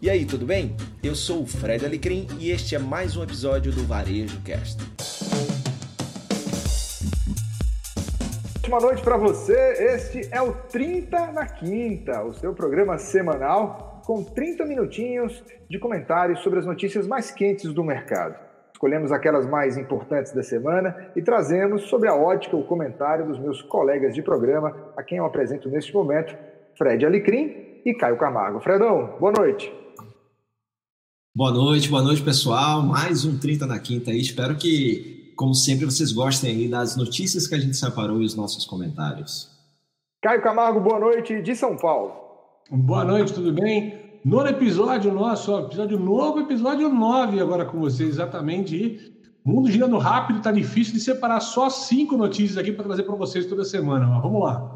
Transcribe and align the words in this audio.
E 0.00 0.10
aí, 0.10 0.26
tudo 0.26 0.44
bem? 0.44 0.76
Eu 1.02 1.14
sou 1.14 1.40
o 1.40 1.46
Fred 1.46 1.82
Alecrim 1.82 2.26
e 2.38 2.50
este 2.50 2.74
é 2.74 2.78
mais 2.78 3.16
um 3.16 3.22
episódio 3.22 3.72
do 3.72 3.82
Varejo 3.86 4.38
Cast. 4.42 4.76
Ótima 8.58 8.78
noite 8.78 9.02
para 9.02 9.16
você. 9.16 9.54
Este 9.94 10.28
é 10.30 10.42
o 10.42 10.52
30 10.52 11.32
na 11.32 11.46
Quinta, 11.46 12.22
o 12.22 12.34
seu 12.34 12.52
programa 12.52 12.98
semanal 12.98 14.02
com 14.04 14.22
30 14.22 14.66
minutinhos 14.66 15.42
de 15.66 15.78
comentários 15.78 16.40
sobre 16.40 16.58
as 16.58 16.66
notícias 16.66 17.06
mais 17.06 17.30
quentes 17.30 17.72
do 17.72 17.82
mercado. 17.82 18.36
Escolhemos 18.74 19.10
aquelas 19.10 19.46
mais 19.46 19.78
importantes 19.78 20.30
da 20.32 20.42
semana 20.42 21.10
e 21.16 21.22
trazemos 21.22 21.84
sobre 21.84 22.10
a 22.10 22.14
ótica 22.14 22.54
o 22.54 22.66
comentário 22.66 23.24
dos 23.26 23.38
meus 23.38 23.62
colegas 23.62 24.14
de 24.14 24.20
programa, 24.20 24.92
a 24.94 25.02
quem 25.02 25.16
eu 25.16 25.24
apresento 25.24 25.70
neste 25.70 25.94
momento, 25.94 26.36
Fred 26.76 27.06
Alecrim 27.06 27.80
e 27.82 27.94
Caio 27.94 28.18
Camargo. 28.18 28.60
Fredão, 28.60 29.16
boa 29.18 29.32
noite. 29.32 29.85
Boa 31.36 31.52
noite, 31.52 31.90
boa 31.90 32.00
noite, 32.00 32.22
pessoal. 32.22 32.82
Mais 32.82 33.26
um 33.26 33.38
30 33.38 33.66
na 33.66 33.78
quinta 33.78 34.10
aí. 34.10 34.18
Espero 34.18 34.56
que, 34.56 35.34
como 35.36 35.52
sempre, 35.52 35.84
vocês 35.84 36.10
gostem 36.10 36.50
aí 36.50 36.66
das 36.66 36.96
notícias 36.96 37.46
que 37.46 37.54
a 37.54 37.58
gente 37.58 37.76
separou 37.76 38.22
e 38.22 38.24
os 38.24 38.34
nossos 38.34 38.64
comentários. 38.64 39.50
Caio 40.22 40.40
Camargo, 40.40 40.80
boa 40.80 40.98
noite, 40.98 41.42
de 41.42 41.54
São 41.54 41.76
Paulo. 41.76 42.14
Boa 42.70 43.04
noite, 43.04 43.34
tudo 43.34 43.52
bem? 43.52 44.18
Nono 44.24 44.48
episódio 44.48 45.12
nosso, 45.12 45.54
episódio 45.58 45.98
novo, 45.98 46.40
episódio 46.40 46.88
9 46.88 47.38
agora 47.38 47.66
com 47.66 47.80
vocês, 47.80 48.08
exatamente. 48.08 48.74
E 48.74 48.98
mundo 49.44 49.70
girando 49.70 49.98
rápido, 49.98 50.40
tá 50.40 50.50
difícil 50.50 50.94
de 50.94 51.00
separar 51.00 51.40
só 51.40 51.68
cinco 51.68 52.16
notícias 52.16 52.56
aqui 52.56 52.72
para 52.72 52.86
trazer 52.86 53.02
para 53.02 53.14
vocês 53.14 53.44
toda 53.44 53.62
semana, 53.62 54.06
mas 54.06 54.22
vamos 54.22 54.42
lá. 54.42 54.75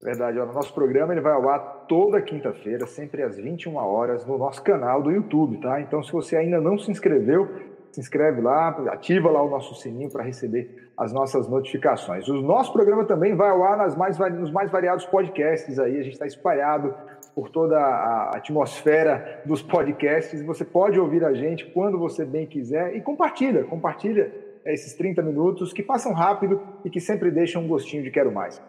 Verdade, 0.00 0.38
o 0.38 0.46
nosso 0.46 0.72
programa 0.72 1.12
ele 1.12 1.20
vai 1.20 1.32
ao 1.32 1.48
ar 1.48 1.86
toda 1.88 2.22
quinta-feira, 2.22 2.86
sempre 2.86 3.20
às 3.20 3.36
21 3.36 3.74
horas, 3.74 4.24
no 4.24 4.38
nosso 4.38 4.62
canal 4.62 5.02
do 5.02 5.10
YouTube, 5.10 5.60
tá? 5.60 5.80
Então, 5.80 6.00
se 6.04 6.12
você 6.12 6.36
ainda 6.36 6.60
não 6.60 6.78
se 6.78 6.88
inscreveu, 6.88 7.48
se 7.90 8.00
inscreve 8.00 8.40
lá, 8.40 8.68
ativa 8.90 9.28
lá 9.28 9.42
o 9.42 9.50
nosso 9.50 9.74
sininho 9.74 10.08
para 10.08 10.22
receber 10.22 10.90
as 10.96 11.12
nossas 11.12 11.48
notificações. 11.48 12.28
O 12.28 12.40
nosso 12.40 12.72
programa 12.72 13.04
também 13.04 13.34
vai 13.34 13.50
ao 13.50 13.64
ar 13.64 13.76
nas 13.76 13.96
mais, 13.96 14.16
nos 14.18 14.52
mais 14.52 14.70
variados 14.70 15.04
podcasts 15.04 15.80
aí, 15.80 15.98
a 15.98 16.02
gente 16.02 16.12
está 16.12 16.26
espalhado 16.26 16.94
por 17.34 17.48
toda 17.50 17.76
a 17.76 18.36
atmosfera 18.36 19.42
dos 19.44 19.62
podcasts. 19.62 20.40
Você 20.44 20.64
pode 20.64 21.00
ouvir 21.00 21.24
a 21.24 21.34
gente 21.34 21.66
quando 21.72 21.98
você 21.98 22.24
bem 22.24 22.46
quiser 22.46 22.94
e 22.94 23.00
compartilha, 23.00 23.64
compartilha 23.64 24.32
esses 24.64 24.94
30 24.94 25.22
minutos 25.22 25.72
que 25.72 25.82
passam 25.82 26.12
rápido 26.12 26.60
e 26.84 26.90
que 26.90 27.00
sempre 27.00 27.32
deixam 27.32 27.62
um 27.62 27.68
gostinho 27.68 28.04
de 28.04 28.12
quero 28.12 28.30
mais. 28.30 28.62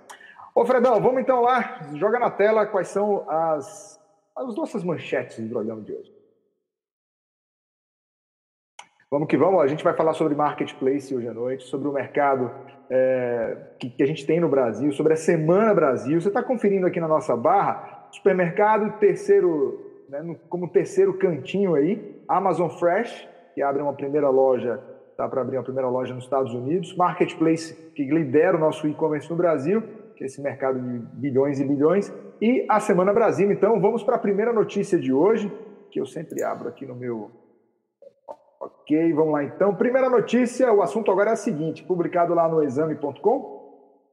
Ô, 0.59 0.65
Fredão, 0.65 0.99
vamos 0.99 1.21
então 1.21 1.39
lá, 1.39 1.79
joga 1.95 2.19
na 2.19 2.29
tela 2.29 2.65
quais 2.65 2.89
são 2.89 3.23
as, 3.29 3.97
as 4.35 4.57
nossas 4.57 4.83
manchetes 4.83 5.39
do 5.39 5.49
programa 5.49 5.81
de 5.81 5.93
hoje. 5.93 6.13
Vamos 9.09 9.30
que 9.30 9.37
vamos, 9.37 9.61
a 9.61 9.67
gente 9.67 9.85
vai 9.85 9.93
falar 9.93 10.11
sobre 10.11 10.35
marketplace 10.35 11.15
hoje 11.15 11.30
à 11.30 11.33
noite, 11.33 11.63
sobre 11.63 11.87
o 11.87 11.93
mercado 11.93 12.52
é, 12.89 13.55
que, 13.80 13.89
que, 13.89 14.03
a 14.03 14.05
gente 14.05 14.25
tem 14.25 14.41
no 14.41 14.49
Brasil, 14.49 14.91
sobre 14.91 15.13
a 15.13 15.15
Semana 15.15 15.73
Brasil. 15.73 16.19
Você 16.19 16.27
está 16.27 16.43
conferindo 16.43 16.85
aqui 16.85 16.99
na 16.99 17.07
nossa 17.07 17.37
barra, 17.37 18.09
supermercado, 18.11 18.99
terceiro, 18.99 19.80
né, 20.09 20.21
no, 20.21 20.35
como 20.49 20.67
terceiro 20.67 21.17
cantinho 21.17 21.73
aí, 21.73 22.21
Amazon 22.27 22.67
Fresh, 22.67 23.30
que 23.55 23.61
abre 23.61 23.81
uma 23.81 23.93
primeira 23.93 24.30
loja, 24.30 24.83
está 25.09 25.25
para 25.25 25.39
abrir 25.39 25.55
uma 25.55 25.63
primeira 25.63 25.87
loja 25.87 26.13
nos 26.13 26.25
Estados 26.25 26.53
Unidos, 26.53 26.93
Marketplace, 26.97 27.73
que 27.95 28.03
lidera 28.03 28.57
o 28.57 28.59
nosso 28.59 28.85
e-commerce 28.89 29.30
no 29.30 29.37
Brasil, 29.37 29.81
esse 30.23 30.41
mercado 30.41 30.79
de 30.79 30.99
bilhões 31.15 31.59
e 31.59 31.65
bilhões, 31.65 32.13
e 32.41 32.65
a 32.69 32.79
Semana 32.79 33.13
Brasil. 33.13 33.51
Então, 33.51 33.79
vamos 33.79 34.03
para 34.03 34.15
a 34.15 34.19
primeira 34.19 34.53
notícia 34.53 34.99
de 34.99 35.11
hoje, 35.11 35.51
que 35.91 35.99
eu 35.99 36.05
sempre 36.05 36.43
abro 36.43 36.69
aqui 36.69 36.85
no 36.85 36.95
meu. 36.95 37.31
Ok, 38.59 39.13
vamos 39.13 39.33
lá 39.33 39.43
então. 39.43 39.75
Primeira 39.75 40.09
notícia, 40.09 40.71
o 40.73 40.81
assunto 40.81 41.11
agora 41.11 41.31
é 41.31 41.33
o 41.33 41.37
seguinte: 41.37 41.83
publicado 41.83 42.33
lá 42.33 42.47
no 42.47 42.63
exame.com, 42.63 43.59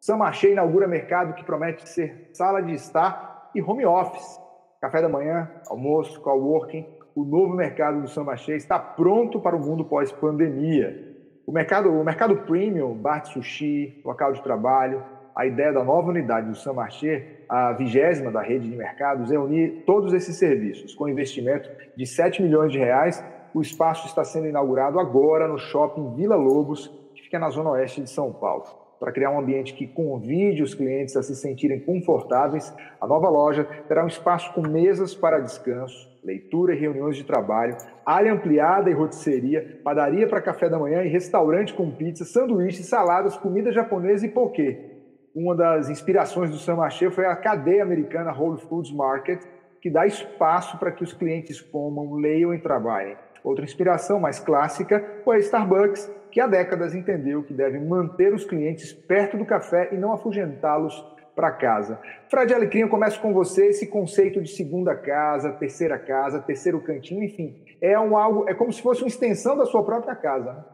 Samachê 0.00 0.52
inaugura 0.52 0.86
mercado 0.86 1.34
que 1.34 1.44
promete 1.44 1.88
ser 1.88 2.30
sala 2.32 2.60
de 2.60 2.74
estar 2.74 3.50
e 3.54 3.62
home 3.62 3.84
office. 3.84 4.40
Café 4.80 5.02
da 5.02 5.08
manhã, 5.08 5.50
almoço, 5.68 6.20
coworking, 6.20 6.86
o 7.14 7.24
novo 7.24 7.54
mercado 7.54 8.02
do 8.02 8.08
Samachê 8.08 8.56
está 8.56 8.78
pronto 8.78 9.40
para 9.40 9.56
o 9.56 9.60
mundo 9.60 9.84
pós-pandemia. 9.84 11.16
O 11.46 11.52
mercado, 11.52 11.90
o 11.90 12.04
mercado 12.04 12.36
premium, 12.42 12.94
bar 12.94 13.20
de 13.20 13.32
sushi, 13.32 14.02
local 14.04 14.32
de 14.32 14.42
trabalho, 14.42 15.02
a 15.36 15.44
ideia 15.44 15.70
da 15.70 15.84
nova 15.84 16.08
unidade 16.08 16.48
do 16.48 16.56
Saint-Marché, 16.56 17.42
a 17.46 17.70
vigésima 17.74 18.30
da 18.30 18.40
rede 18.40 18.70
de 18.70 18.74
mercados, 18.74 19.30
é 19.30 19.38
unir 19.38 19.82
todos 19.84 20.14
esses 20.14 20.34
serviços. 20.36 20.94
Com 20.94 21.06
investimento 21.06 21.68
de 21.94 22.06
7 22.06 22.42
milhões 22.42 22.72
de 22.72 22.78
reais, 22.78 23.22
o 23.52 23.60
espaço 23.60 24.06
está 24.06 24.24
sendo 24.24 24.46
inaugurado 24.46 24.98
agora 24.98 25.46
no 25.46 25.58
shopping 25.58 26.14
Vila 26.14 26.36
Lobos, 26.36 26.88
que 27.14 27.20
fica 27.20 27.38
na 27.38 27.50
zona 27.50 27.70
oeste 27.72 28.00
de 28.00 28.08
São 28.08 28.32
Paulo. 28.32 28.64
Para 28.98 29.12
criar 29.12 29.30
um 29.30 29.38
ambiente 29.38 29.74
que 29.74 29.86
convide 29.86 30.62
os 30.62 30.74
clientes 30.74 31.14
a 31.18 31.22
se 31.22 31.36
sentirem 31.36 31.80
confortáveis, 31.80 32.74
a 32.98 33.06
nova 33.06 33.28
loja 33.28 33.62
terá 33.86 34.02
um 34.02 34.08
espaço 34.08 34.54
com 34.54 34.62
mesas 34.62 35.14
para 35.14 35.38
descanso, 35.38 36.08
leitura 36.24 36.74
e 36.74 36.78
reuniões 36.78 37.14
de 37.14 37.24
trabalho, 37.24 37.76
área 38.06 38.32
ampliada 38.32 38.88
e 38.88 38.94
rotisseria, 38.94 39.80
padaria 39.84 40.26
para 40.26 40.40
café 40.40 40.70
da 40.70 40.78
manhã 40.78 41.02
e 41.02 41.08
restaurante 41.08 41.74
com 41.74 41.90
pizza, 41.90 42.24
sanduíches, 42.24 42.86
saladas, 42.86 43.36
comida 43.36 43.70
japonesa 43.70 44.24
e 44.24 44.30
poké 44.30 44.95
uma 45.36 45.54
das 45.54 45.90
inspirações 45.90 46.50
do 46.50 46.56
Sam 46.56 46.76
Machê 46.76 47.10
foi 47.10 47.26
a 47.26 47.36
cadeia 47.36 47.82
americana 47.82 48.32
Whole 48.32 48.58
Foods 48.58 48.90
Market, 48.90 49.42
que 49.82 49.90
dá 49.90 50.06
espaço 50.06 50.78
para 50.78 50.90
que 50.90 51.04
os 51.04 51.12
clientes 51.12 51.60
comam, 51.60 52.14
leiam 52.14 52.54
e 52.54 52.58
trabalhem. 52.58 53.18
Outra 53.44 53.62
inspiração 53.62 54.18
mais 54.18 54.38
clássica 54.38 55.04
foi 55.22 55.36
a 55.36 55.40
Starbucks, 55.40 56.10
que 56.30 56.40
há 56.40 56.46
décadas 56.46 56.94
entendeu 56.94 57.42
que 57.42 57.52
deve 57.52 57.78
manter 57.78 58.32
os 58.32 58.44
clientes 58.46 58.94
perto 58.94 59.36
do 59.36 59.44
café 59.44 59.90
e 59.92 59.96
não 59.96 60.10
afugentá-los 60.10 61.04
para 61.34 61.50
casa. 61.50 62.00
Fred 62.30 62.54
Alecrim, 62.54 62.80
eu 62.80 62.88
começo 62.88 63.20
com 63.20 63.34
você 63.34 63.66
esse 63.66 63.86
conceito 63.86 64.40
de 64.40 64.48
segunda 64.48 64.94
casa, 64.94 65.52
terceira 65.52 65.98
casa, 65.98 66.40
terceiro 66.40 66.80
cantinho, 66.80 67.22
enfim, 67.22 67.54
é 67.78 68.00
um 68.00 68.16
algo, 68.16 68.48
é 68.48 68.54
como 68.54 68.72
se 68.72 68.80
fosse 68.80 69.02
uma 69.02 69.08
extensão 69.08 69.54
da 69.54 69.66
sua 69.66 69.84
própria 69.84 70.16
casa. 70.16 70.64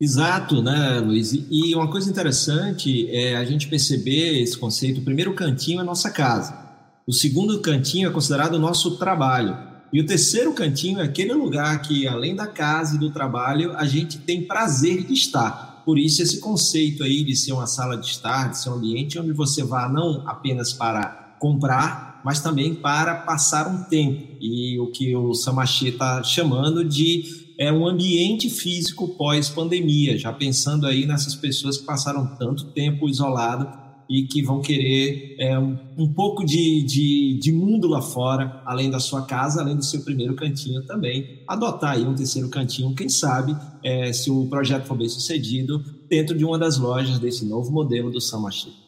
Exato, 0.00 0.62
né, 0.62 1.00
Luiz? 1.00 1.32
E 1.32 1.74
uma 1.74 1.90
coisa 1.90 2.08
interessante 2.08 3.10
é 3.10 3.34
a 3.36 3.44
gente 3.44 3.66
perceber 3.66 4.40
esse 4.40 4.56
conceito. 4.56 5.00
O 5.00 5.04
primeiro 5.04 5.34
cantinho 5.34 5.80
é 5.80 5.82
nossa 5.82 6.08
casa. 6.08 6.56
O 7.04 7.12
segundo 7.12 7.60
cantinho 7.60 8.08
é 8.08 8.12
considerado 8.12 8.54
o 8.54 8.58
nosso 8.60 8.96
trabalho. 8.96 9.58
E 9.92 10.00
o 10.00 10.06
terceiro 10.06 10.52
cantinho 10.52 11.00
é 11.00 11.02
aquele 11.02 11.32
lugar 11.32 11.82
que, 11.82 12.06
além 12.06 12.36
da 12.36 12.46
casa 12.46 12.94
e 12.94 12.98
do 12.98 13.10
trabalho, 13.10 13.74
a 13.76 13.86
gente 13.86 14.18
tem 14.18 14.46
prazer 14.46 15.04
de 15.04 15.14
estar. 15.14 15.82
Por 15.84 15.98
isso, 15.98 16.22
esse 16.22 16.38
conceito 16.38 17.02
aí 17.02 17.24
de 17.24 17.34
ser 17.34 17.52
uma 17.52 17.66
sala 17.66 17.96
de 17.96 18.06
estar, 18.06 18.50
de 18.50 18.58
ser 18.58 18.68
um 18.68 18.74
ambiente 18.74 19.18
onde 19.18 19.32
você 19.32 19.64
vá 19.64 19.88
não 19.88 20.22
apenas 20.28 20.72
para 20.72 21.34
comprar, 21.40 22.07
mas 22.24 22.40
também 22.40 22.74
para 22.74 23.14
passar 23.14 23.68
um 23.68 23.84
tempo. 23.84 24.36
E 24.40 24.78
o 24.78 24.90
que 24.90 25.14
o 25.14 25.34
Samachê 25.34 25.88
está 25.88 26.22
chamando 26.22 26.84
de 26.84 27.24
é 27.58 27.72
um 27.72 27.86
ambiente 27.86 28.48
físico 28.48 29.08
pós-pandemia, 29.16 30.16
já 30.16 30.32
pensando 30.32 30.86
aí 30.86 31.04
nessas 31.06 31.34
pessoas 31.34 31.76
que 31.76 31.84
passaram 31.84 32.36
tanto 32.36 32.66
tempo 32.66 33.08
isolado 33.08 33.88
e 34.08 34.22
que 34.22 34.42
vão 34.42 34.62
querer 34.62 35.36
é, 35.38 35.58
um, 35.58 35.76
um, 35.98 36.12
pouco 36.12 36.44
de, 36.44 36.82
de, 36.82 37.38
de, 37.38 37.52
mundo 37.52 37.86
lá 37.86 38.00
fora, 38.00 38.62
além 38.64 38.90
da 38.90 38.98
sua 38.98 39.22
casa, 39.22 39.60
além 39.60 39.76
do 39.76 39.84
seu 39.84 40.02
primeiro 40.02 40.34
cantinho 40.34 40.82
também, 40.86 41.42
adotar 41.46 41.92
aí 41.92 42.06
um 42.06 42.14
terceiro 42.14 42.48
cantinho, 42.48 42.94
quem 42.94 43.08
sabe, 43.08 43.54
é, 43.82 44.10
se 44.12 44.30
o 44.30 44.46
projeto 44.46 44.86
for 44.86 44.96
bem 44.96 45.08
sucedido, 45.08 45.84
dentro 46.08 46.36
de 46.36 46.44
uma 46.44 46.58
das 46.58 46.78
lojas 46.78 47.18
desse 47.18 47.44
novo 47.44 47.70
modelo 47.70 48.10
do 48.10 48.20
Samachi. 48.20 48.87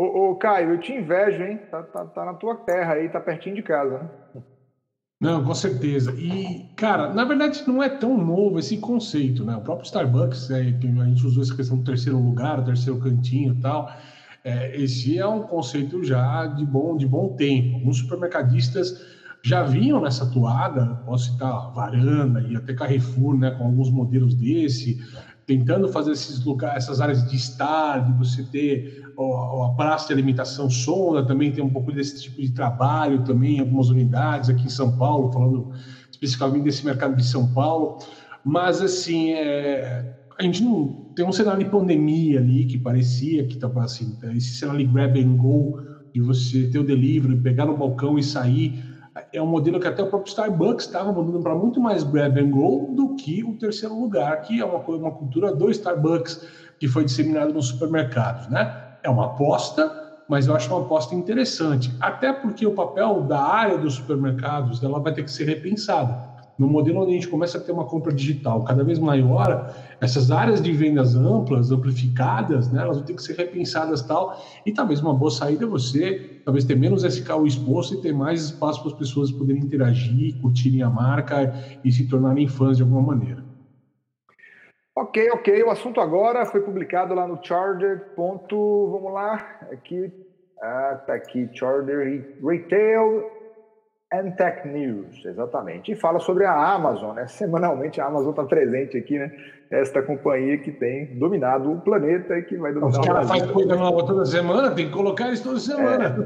Ô, 0.00 0.30
ô, 0.30 0.36
Caio, 0.36 0.70
eu 0.70 0.78
te 0.78 0.92
invejo, 0.92 1.42
hein? 1.42 1.58
Tá, 1.68 1.82
tá, 1.82 2.06
tá 2.06 2.24
na 2.24 2.32
tua 2.32 2.54
terra 2.54 2.94
aí, 2.94 3.08
tá 3.08 3.20
pertinho 3.20 3.56
de 3.56 3.64
casa, 3.64 3.98
né? 3.98 4.08
Não, 5.20 5.42
com 5.42 5.52
certeza. 5.52 6.14
E, 6.16 6.68
cara, 6.76 7.12
na 7.12 7.24
verdade 7.24 7.64
não 7.66 7.82
é 7.82 7.88
tão 7.88 8.16
novo 8.16 8.60
esse 8.60 8.78
conceito, 8.78 9.44
né? 9.44 9.56
O 9.56 9.60
próprio 9.60 9.86
Starbucks, 9.86 10.50
é, 10.50 10.60
a 10.60 11.04
gente 11.06 11.26
usou 11.26 11.42
essa 11.42 11.56
questão 11.56 11.78
do 11.78 11.82
terceiro 11.82 12.16
lugar, 12.20 12.62
terceiro 12.62 12.96
cantinho 13.00 13.54
e 13.54 13.60
tal. 13.60 13.90
É, 14.44 14.80
esse 14.80 15.18
é 15.18 15.26
um 15.26 15.42
conceito 15.42 16.04
já 16.04 16.46
de 16.46 16.64
bom, 16.64 16.96
de 16.96 17.04
bom 17.04 17.34
tempo. 17.34 17.74
Alguns 17.74 17.98
supermercadistas 17.98 18.92
já 19.44 19.64
vinham 19.64 20.00
nessa 20.00 20.30
toada, 20.30 20.96
posso 21.04 21.32
citar 21.32 21.72
Varanda 21.72 22.40
e 22.40 22.54
até 22.56 22.72
Carrefour, 22.72 23.36
né, 23.36 23.50
com 23.50 23.64
alguns 23.64 23.90
modelos 23.90 24.34
desse, 24.36 24.96
tentando 25.46 25.88
fazer 25.88 26.12
esses 26.12 26.44
lugares, 26.44 26.84
essas 26.84 27.00
áreas 27.00 27.24
de 27.24 27.36
estar, 27.36 28.04
de 28.04 28.12
você 28.12 28.44
ter 28.44 28.84
a 29.18 29.74
praça 29.76 30.08
de 30.08 30.12
alimentação 30.12 30.70
sonda, 30.70 31.26
também 31.26 31.50
tem 31.50 31.62
um 31.62 31.70
pouco 31.70 31.90
desse 31.90 32.22
tipo 32.22 32.40
de 32.40 32.52
trabalho 32.52 33.24
também 33.24 33.58
algumas 33.58 33.88
unidades 33.88 34.48
aqui 34.48 34.66
em 34.66 34.70
São 34.70 34.96
Paulo, 34.96 35.32
falando 35.32 35.72
especificamente 36.10 36.64
desse 36.64 36.84
mercado 36.84 37.16
de 37.16 37.24
São 37.24 37.52
Paulo. 37.52 37.98
Mas, 38.44 38.80
assim, 38.80 39.32
é, 39.32 40.14
a 40.38 40.42
gente 40.42 40.62
não 40.62 41.08
tem 41.16 41.26
um 41.26 41.32
cenário 41.32 41.64
de 41.64 41.70
pandemia 41.70 42.38
ali 42.38 42.64
que 42.64 42.78
parecia 42.78 43.44
que 43.44 43.54
estava 43.54 43.82
assim, 43.82 44.16
esse 44.36 44.54
cenário 44.54 44.86
de 44.86 44.92
grab 44.92 45.20
and 45.20 45.36
go 45.36 45.80
de 46.14 46.20
você 46.20 46.68
ter 46.68 46.78
o 46.78 46.84
delivery, 46.84 47.36
pegar 47.36 47.66
no 47.66 47.76
balcão 47.76 48.18
e 48.18 48.22
sair. 48.22 48.84
É 49.32 49.42
um 49.42 49.46
modelo 49.46 49.80
que 49.80 49.88
até 49.88 50.00
o 50.00 50.06
próprio 50.06 50.30
Starbucks 50.30 50.86
estava 50.86 51.12
mandando 51.12 51.40
para 51.40 51.56
muito 51.56 51.80
mais 51.80 52.04
grab 52.04 52.38
and 52.38 52.50
go 52.50 52.94
do 52.94 53.16
que 53.16 53.42
o 53.42 53.54
terceiro 53.54 54.00
lugar, 54.00 54.42
que 54.42 54.60
é 54.60 54.64
uma, 54.64 54.78
uma 54.78 55.10
cultura 55.10 55.52
do 55.52 55.68
Starbucks 55.70 56.46
que 56.78 56.86
foi 56.86 57.04
disseminada 57.04 57.52
nos 57.52 57.66
supermercados, 57.66 58.48
né? 58.48 58.87
É 59.08 59.10
uma 59.10 59.24
aposta, 59.24 59.90
mas 60.28 60.48
eu 60.48 60.54
acho 60.54 60.68
uma 60.70 60.82
aposta 60.82 61.14
interessante, 61.14 61.90
até 61.98 62.30
porque 62.30 62.66
o 62.66 62.72
papel 62.72 63.22
da 63.22 63.40
área 63.40 63.78
dos 63.78 63.94
supermercados 63.94 64.82
ela 64.82 65.00
vai 65.00 65.14
ter 65.14 65.22
que 65.22 65.30
ser 65.30 65.44
repensada. 65.44 66.28
No 66.58 66.68
modelo 66.68 67.00
onde 67.00 67.12
a 67.12 67.14
gente 67.14 67.28
começa 67.28 67.56
a 67.56 67.60
ter 67.62 67.72
uma 67.72 67.86
compra 67.86 68.12
digital 68.12 68.62
cada 68.64 68.84
vez 68.84 68.98
maior, 68.98 69.74
essas 69.98 70.30
áreas 70.30 70.60
de 70.60 70.70
vendas 70.72 71.14
amplas, 71.14 71.70
amplificadas, 71.70 72.70
né, 72.70 72.82
elas 72.82 72.98
vão 72.98 73.06
ter 73.06 73.14
que 73.14 73.22
ser 73.22 73.34
repensadas 73.34 74.02
tal. 74.02 74.38
E 74.66 74.72
talvez 74.72 75.00
uma 75.00 75.14
boa 75.14 75.30
saída 75.30 75.64
é 75.64 75.66
você, 75.66 76.42
talvez 76.44 76.66
ter 76.66 76.76
menos 76.76 77.02
SKU 77.02 77.46
exposto 77.46 77.94
e 77.94 78.02
ter 78.02 78.12
mais 78.12 78.44
espaço 78.44 78.82
para 78.82 78.92
as 78.92 78.98
pessoas 78.98 79.32
poderem 79.32 79.62
interagir, 79.62 80.36
curtirem 80.38 80.82
a 80.82 80.90
marca 80.90 81.54
e 81.82 81.90
se 81.90 82.06
tornarem 82.06 82.46
fãs 82.46 82.76
de 82.76 82.82
alguma 82.82 83.00
maneira. 83.00 83.47
Ok, 84.98 85.30
ok. 85.30 85.62
O 85.62 85.70
assunto 85.70 86.00
agora 86.00 86.44
foi 86.44 86.60
publicado 86.60 87.14
lá 87.14 87.24
no 87.24 87.38
Charger. 87.40 88.14
Ponto, 88.16 88.88
vamos 88.90 89.12
lá. 89.12 89.60
Aqui, 89.70 90.12
ah, 90.60 91.00
tá 91.06 91.14
aqui, 91.14 91.48
Charger 91.52 92.26
Retail 92.44 93.30
and 94.12 94.32
Tech 94.32 94.66
News, 94.66 95.24
exatamente. 95.24 95.92
E 95.92 95.94
fala 95.94 96.18
sobre 96.18 96.46
a 96.46 96.52
Amazon, 96.52 97.14
né? 97.14 97.28
Semanalmente 97.30 98.00
a 98.00 98.06
Amazon 98.06 98.30
está 98.30 98.42
presente 98.42 98.96
aqui, 98.96 99.16
né? 99.20 99.30
Esta 99.70 100.02
companhia 100.02 100.58
que 100.58 100.72
tem 100.72 101.16
dominado 101.16 101.70
o 101.70 101.80
planeta 101.80 102.36
e 102.36 102.42
que 102.42 102.56
vai 102.56 102.72
dominar 102.72 102.98
Os 102.98 103.06
caras 103.06 103.28
fazem 103.28 103.52
coisa 103.52 103.76
nova 103.76 104.04
toda 104.04 104.24
semana, 104.24 104.74
tem 104.74 104.86
que 104.86 104.92
colocar 104.92 105.30
isso 105.32 105.44
toda 105.44 105.60
semana. 105.60 106.16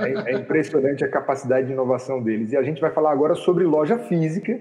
É, 0.00 0.32
é, 0.32 0.34
é 0.34 0.38
impressionante 0.38 1.02
a 1.02 1.08
capacidade 1.08 1.68
de 1.68 1.72
inovação 1.72 2.22
deles. 2.22 2.52
E 2.52 2.58
a 2.58 2.62
gente 2.62 2.78
vai 2.78 2.90
falar 2.90 3.12
agora 3.12 3.34
sobre 3.34 3.64
loja 3.64 3.98
física. 3.98 4.60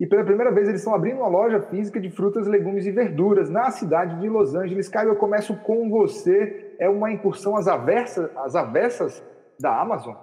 E 0.00 0.06
pela 0.06 0.24
primeira 0.24 0.50
vez 0.50 0.66
eles 0.66 0.80
estão 0.80 0.94
abrindo 0.94 1.18
uma 1.18 1.28
loja 1.28 1.60
física 1.60 2.00
de 2.00 2.08
frutas, 2.08 2.46
legumes 2.46 2.86
e 2.86 2.90
verduras 2.90 3.50
na 3.50 3.70
cidade 3.70 4.18
de 4.18 4.30
Los 4.30 4.54
Angeles. 4.54 4.88
Caio, 4.88 5.10
eu 5.10 5.16
começo 5.16 5.54
com 5.56 5.90
você. 5.90 6.74
É 6.78 6.88
uma 6.88 7.12
incursão 7.12 7.54
às 7.54 7.68
avessas, 7.68 8.34
às 8.38 8.56
avessas 8.56 9.22
da 9.60 9.78
Amazon? 9.78 10.14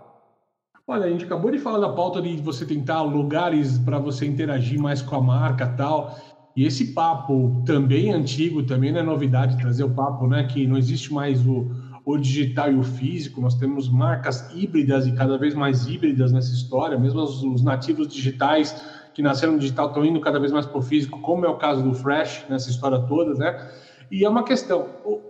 Olha, 0.88 1.06
a 1.06 1.10
gente 1.10 1.26
acabou 1.26 1.52
de 1.52 1.60
falar 1.60 1.78
da 1.78 1.94
pauta 1.94 2.20
de 2.20 2.42
você 2.42 2.66
tentar 2.66 3.04
lugares 3.04 3.78
para 3.78 4.00
você 4.00 4.26
interagir 4.26 4.82
mais 4.82 5.04
com 5.04 5.16
a 5.16 5.22
marca 5.22 5.68
tal. 5.68 6.18
E 6.56 6.66
esse 6.66 6.96
papo 6.96 7.62
também 7.64 8.12
antigo, 8.12 8.64
também 8.64 8.92
não 8.92 9.02
é 9.02 9.04
novidade 9.04 9.60
trazer 9.60 9.84
o 9.84 9.92
papo, 9.92 10.26
né? 10.26 10.46
Que 10.46 10.66
não 10.66 10.76
existe 10.76 11.14
mais 11.14 11.46
o, 11.46 11.70
o 12.04 12.18
digital 12.18 12.72
e 12.72 12.76
o 12.76 12.84
físico. 12.84 13.40
Nós 13.40 13.54
temos 13.54 13.88
marcas 13.90 14.52
híbridas 14.56 15.06
e 15.06 15.12
cada 15.12 15.38
vez 15.38 15.54
mais 15.54 15.86
híbridas 15.86 16.32
nessa 16.32 16.52
história. 16.52 16.98
Mesmo 16.98 17.22
os, 17.22 17.44
os 17.44 17.64
nativos 17.64 18.08
digitais 18.08 18.97
que 19.18 19.24
nasceram 19.24 19.54
no 19.54 19.60
digital 19.60 19.88
estão 19.88 20.06
indo 20.06 20.20
cada 20.20 20.40
vez 20.40 20.52
mais 20.52 20.68
para 20.68 20.78
o 20.78 20.82
físico, 20.82 21.20
como 21.22 21.44
é 21.44 21.50
o 21.50 21.56
caso 21.56 21.82
do 21.82 21.92
Fresh 21.92 22.46
nessa 22.48 22.70
história 22.70 23.00
toda, 23.00 23.34
né? 23.34 23.68
E 24.12 24.24
é 24.24 24.30
uma 24.30 24.44
questão. 24.44 24.86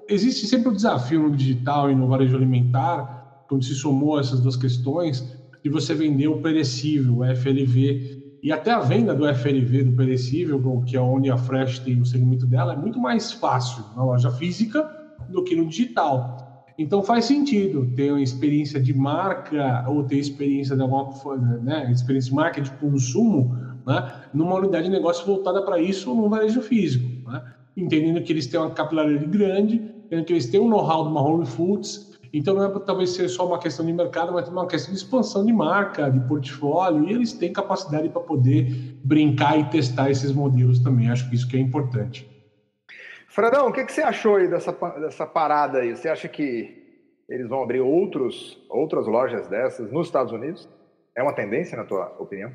Existe 0.09 0.45
sempre 0.45 0.67
o 0.67 0.71
um 0.71 0.75
desafio 0.75 1.21
no 1.21 1.33
digital 1.33 1.89
e 1.89 1.95
no 1.95 2.05
varejo 2.05 2.35
alimentar, 2.35 3.45
quando 3.47 3.63
se 3.63 3.73
somou 3.73 4.19
essas 4.19 4.41
duas 4.41 4.57
questões, 4.57 5.33
de 5.63 5.69
você 5.69 5.95
vender 5.95 6.27
o 6.27 6.41
perecível, 6.41 7.19
o 7.19 7.23
FLV. 7.23 8.39
E 8.43 8.51
até 8.51 8.71
a 8.71 8.81
venda 8.81 9.15
do 9.15 9.25
FLV, 9.33 9.85
do 9.85 9.95
perecível, 9.95 10.83
que 10.85 10.97
é 10.97 11.01
onde 11.01 11.31
a 11.31 11.37
Fresh 11.37 11.79
tem 11.79 12.01
o 12.01 12.05
segmento 12.05 12.45
dela, 12.45 12.73
é 12.73 12.75
muito 12.75 12.99
mais 12.99 13.31
fácil 13.31 13.85
na 13.95 14.03
loja 14.03 14.29
física 14.31 14.83
do 15.29 15.45
que 15.45 15.55
no 15.55 15.65
digital. 15.65 16.65
Então 16.77 17.01
faz 17.01 17.25
sentido 17.25 17.87
ter 17.95 18.11
uma 18.11 18.21
experiência 18.21 18.79
de 18.79 18.93
marca 18.93 19.85
ou 19.87 20.03
ter 20.03 20.17
experiência 20.17 20.75
de 20.75 20.81
alguma 20.81 21.09
né, 21.63 21.89
experiência 21.89 22.29
de 22.29 22.35
marca 22.35 22.61
de 22.61 22.69
consumo, 22.71 23.55
né, 23.87 24.23
numa 24.33 24.55
unidade 24.55 24.83
de 24.83 24.91
negócio 24.91 25.25
voltada 25.25 25.61
para 25.63 25.79
isso 25.79 26.13
no 26.13 26.29
varejo 26.29 26.61
físico, 26.61 27.05
né, 27.31 27.41
entendendo 27.75 28.21
que 28.21 28.33
eles 28.33 28.45
têm 28.45 28.59
uma 28.59 28.71
capilaridade 28.71 29.25
grande, 29.25 29.75
entendendo 29.75 30.25
que 30.25 30.33
eles 30.33 30.47
têm 30.47 30.59
um 30.59 30.67
know-how 30.67 31.03
de 31.03 31.09
uma 31.09 31.45
Foods, 31.45 32.07
então 32.33 32.53
não 32.53 32.65
é 32.65 32.79
talvez 32.79 33.11
ser 33.11 33.29
só 33.29 33.47
uma 33.47 33.57
questão 33.57 33.85
de 33.85 33.93
mercado, 33.93 34.33
mas 34.33 34.49
uma 34.49 34.67
questão 34.67 34.93
de 34.93 34.99
expansão 34.99 35.45
de 35.45 35.53
marca, 35.53 36.11
de 36.11 36.19
portfólio, 36.27 37.07
e 37.07 37.13
eles 37.13 37.31
têm 37.31 37.53
capacidade 37.53 38.09
para 38.09 38.21
poder 38.21 38.69
brincar 39.03 39.57
e 39.57 39.63
testar 39.69 40.11
esses 40.11 40.33
modelos 40.33 40.79
também. 40.79 41.09
Acho 41.09 41.29
que 41.29 41.35
isso 41.35 41.47
que 41.47 41.55
é 41.55 41.59
importante. 41.59 42.29
Fredão, 43.29 43.69
o 43.69 43.71
que, 43.71 43.85
que 43.85 43.93
você 43.93 44.01
achou 44.01 44.35
aí 44.35 44.47
dessa, 44.47 44.71
dessa 44.99 45.25
parada 45.25 45.79
aí? 45.79 45.95
Você 45.95 46.09
acha 46.09 46.27
que 46.27 46.83
eles 47.29 47.47
vão 47.47 47.63
abrir 47.63 47.79
outros, 47.79 48.61
outras 48.69 49.07
lojas 49.07 49.47
dessas 49.47 49.91
nos 49.91 50.07
Estados 50.07 50.33
Unidos? 50.33 50.67
É 51.15 51.23
uma 51.23 51.33
tendência, 51.33 51.77
na 51.77 51.85
tua 51.85 52.15
opinião? 52.19 52.51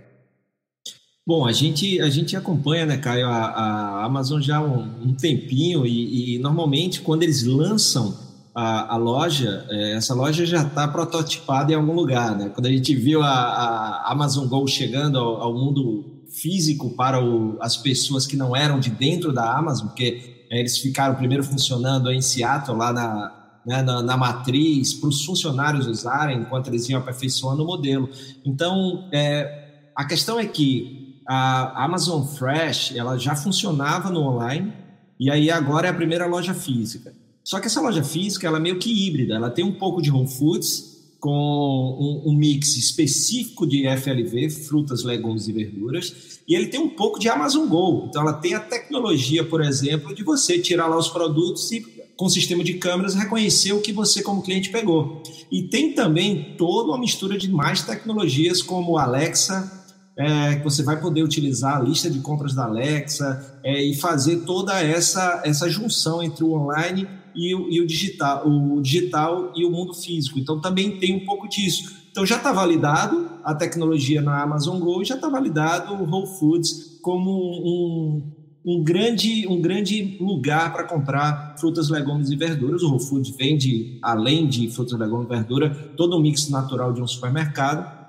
Bom, 1.25 1.47
a 1.47 1.53
gente, 1.53 2.01
a 2.01 2.11
gente 2.11 2.37
acompanha, 2.37 2.85
né, 2.85 2.97
Caio, 2.97 3.29
a, 3.29 3.45
a 3.45 4.05
Amazon 4.05 4.41
já 4.41 4.57
há 4.57 4.61
um, 4.61 5.11
um 5.11 5.15
tempinho 5.15 5.87
e, 5.87 6.35
e 6.35 6.39
normalmente 6.41 7.01
quando 7.01 7.23
eles 7.23 7.45
lançam 7.45 8.19
a, 8.53 8.95
a 8.95 8.97
loja, 8.97 9.65
é, 9.71 9.93
essa 9.95 10.15
loja 10.15 10.45
já 10.45 10.63
está 10.63 10.89
prototipada 10.89 11.73
em 11.73 11.77
algum 11.77 11.93
lugar, 11.93 12.37
né? 12.37 12.49
Quando 12.49 12.67
a 12.67 12.73
gente 12.73 12.93
viu 12.95 13.23
a, 13.23 13.31
a 13.31 14.13
Amazon 14.13 14.49
Go 14.49 14.67
chegando 14.67 15.17
ao, 15.17 15.41
ao 15.43 15.55
mundo 15.55 16.25
físico 16.29 16.91
para 16.97 17.23
o, 17.23 17.57
as 17.61 17.77
pessoas 17.77 18.27
que 18.27 18.37
não 18.37 18.57
eram 18.57 18.81
de 18.81 18.91
dentro 18.91 19.33
da 19.33 19.57
Amazon, 19.57 19.87
porque 19.87 20.47
é, 20.51 20.59
eles 20.59 20.77
ficaram 20.79 21.15
primeiro 21.15 21.45
funcionando 21.45 22.11
em 22.11 22.21
Seattle, 22.21 22.77
lá 22.77 22.93
na, 22.93 23.61
né, 23.65 23.81
na, 23.81 24.03
na, 24.03 24.17
matriz, 24.17 24.93
para 24.95 25.09
os 25.09 25.25
funcionários 25.25 25.87
usarem 25.87 26.41
enquanto 26.41 26.67
eles 26.67 26.89
iam 26.89 27.01
aperfeiçoando 27.01 27.63
o 27.63 27.67
modelo. 27.67 28.09
Então, 28.45 29.09
é, 29.13 29.91
a 29.95 30.05
questão 30.05 30.39
é 30.41 30.47
que 30.47 31.02
a 31.35 31.85
Amazon 31.85 32.25
Fresh 32.25 32.95
ela 32.95 33.17
já 33.17 33.35
funcionava 33.35 34.11
no 34.11 34.21
online 34.21 34.71
e 35.19 35.31
aí 35.31 35.51
agora 35.51 35.87
é 35.87 35.91
a 35.91 35.95
primeira 35.95 36.27
loja 36.27 36.53
física. 36.53 37.15
Só 37.43 37.59
que 37.59 37.67
essa 37.67 37.81
loja 37.81 38.05
física 38.05 38.47
ela 38.47 38.59
é 38.59 38.61
meio 38.61 38.79
que 38.79 39.07
híbrida, 39.07 39.35
ela 39.35 39.49
tem 39.49 39.65
um 39.65 39.73
pouco 39.73 40.03
de 40.03 40.11
Whole 40.11 40.29
Foods 40.29 40.93
com 41.19 41.31
um, 41.31 42.31
um, 42.31 42.37
mix 42.37 42.77
específico 42.77 43.67
de 43.67 43.85
FLV, 43.97 44.51
frutas, 44.51 45.05
legumes 45.05 45.47
e 45.47 45.53
verduras, 45.53 46.41
e 46.47 46.55
ele 46.55 46.67
tem 46.67 46.81
um 46.81 46.91
pouco 46.91 47.19
de 47.19 47.29
Amazon 47.29 47.67
Go. 47.67 48.07
Então 48.09 48.23
ela 48.23 48.35
tem 48.35 48.55
a 48.55 48.61
tecnologia, 48.61 49.45
por 49.45 49.63
exemplo, 49.63 50.15
de 50.15 50.25
você 50.25 50.59
tirar 50.59 50.89
lá 50.89 50.99
os 50.99 51.09
produtos 51.09 51.71
e 51.71 51.81
com 52.17 52.27
o 52.27 52.31
sistema 52.31 52.63
de 52.63 52.75
câmeras 52.75 53.15
reconhecer 53.15 53.73
o 53.73 53.81
que 53.81 53.93
você 53.93 54.23
como 54.23 54.43
cliente 54.43 54.71
pegou. 54.71 55.23
E 55.51 55.63
tem 55.63 55.93
também 55.93 56.57
toda 56.59 56.91
uma 56.91 56.99
mistura 56.99 57.39
de 57.39 57.51
mais 57.51 57.83
tecnologias 57.83 58.61
como 58.61 58.99
Alexa, 58.99 59.82
é, 60.17 60.57
que 60.57 60.65
você 60.65 60.83
vai 60.83 61.01
poder 61.01 61.23
utilizar 61.23 61.77
a 61.77 61.81
lista 61.81 62.11
de 62.11 62.21
compras 62.21 62.55
da 62.55 62.65
Alexa 62.65 63.59
é, 63.65 63.83
e 63.83 63.95
fazer 63.95 64.39
toda 64.41 64.81
essa, 64.83 65.43
essa 65.45 65.69
junção 65.71 66.23
entre 66.23 66.45
o 66.45 66.53
online 66.53 67.09
e 67.35 67.55
o, 67.55 67.71
e 67.71 67.81
o 67.81 67.87
digital, 67.87 68.47
o 68.47 68.81
digital 68.81 69.53
e 69.57 69.65
o 69.65 69.71
mundo 69.71 69.95
físico. 69.95 70.39
Então 70.39 70.61
também 70.61 70.99
tem 70.99 71.17
um 71.17 71.25
pouco 71.25 71.49
disso. 71.49 72.03
Então 72.11 72.27
já 72.27 72.37
está 72.37 72.53
validado 72.53 73.31
a 73.43 73.55
tecnologia 73.55 74.21
na 74.21 74.43
Amazon 74.43 74.79
Go, 74.79 75.03
já 75.03 75.15
está 75.15 75.29
validado 75.29 75.95
o 75.95 76.09
Whole 76.09 76.27
Foods 76.39 76.99
como 77.01 77.31
um, 77.33 78.33
um 78.65 78.85
grande, 78.85 79.47
um 79.49 79.63
grande 79.63 80.19
lugar 80.21 80.75
para 80.75 80.85
comprar 80.85 81.57
frutas, 81.59 81.89
legumes 81.89 82.31
e 82.31 82.37
verduras. 82.37 82.83
O 82.83 82.91
Whole 82.91 83.03
Foods 83.03 83.35
vende, 83.35 83.99
além 84.03 84.47
de 84.47 84.71
frutas, 84.71 84.99
legumes 84.99 85.27
e 85.27 85.29
verdura, 85.31 85.71
todo 85.97 86.19
um 86.19 86.21
mix 86.21 86.51
natural 86.51 86.93
de 86.93 87.01
um 87.01 87.07
supermercado 87.07 88.02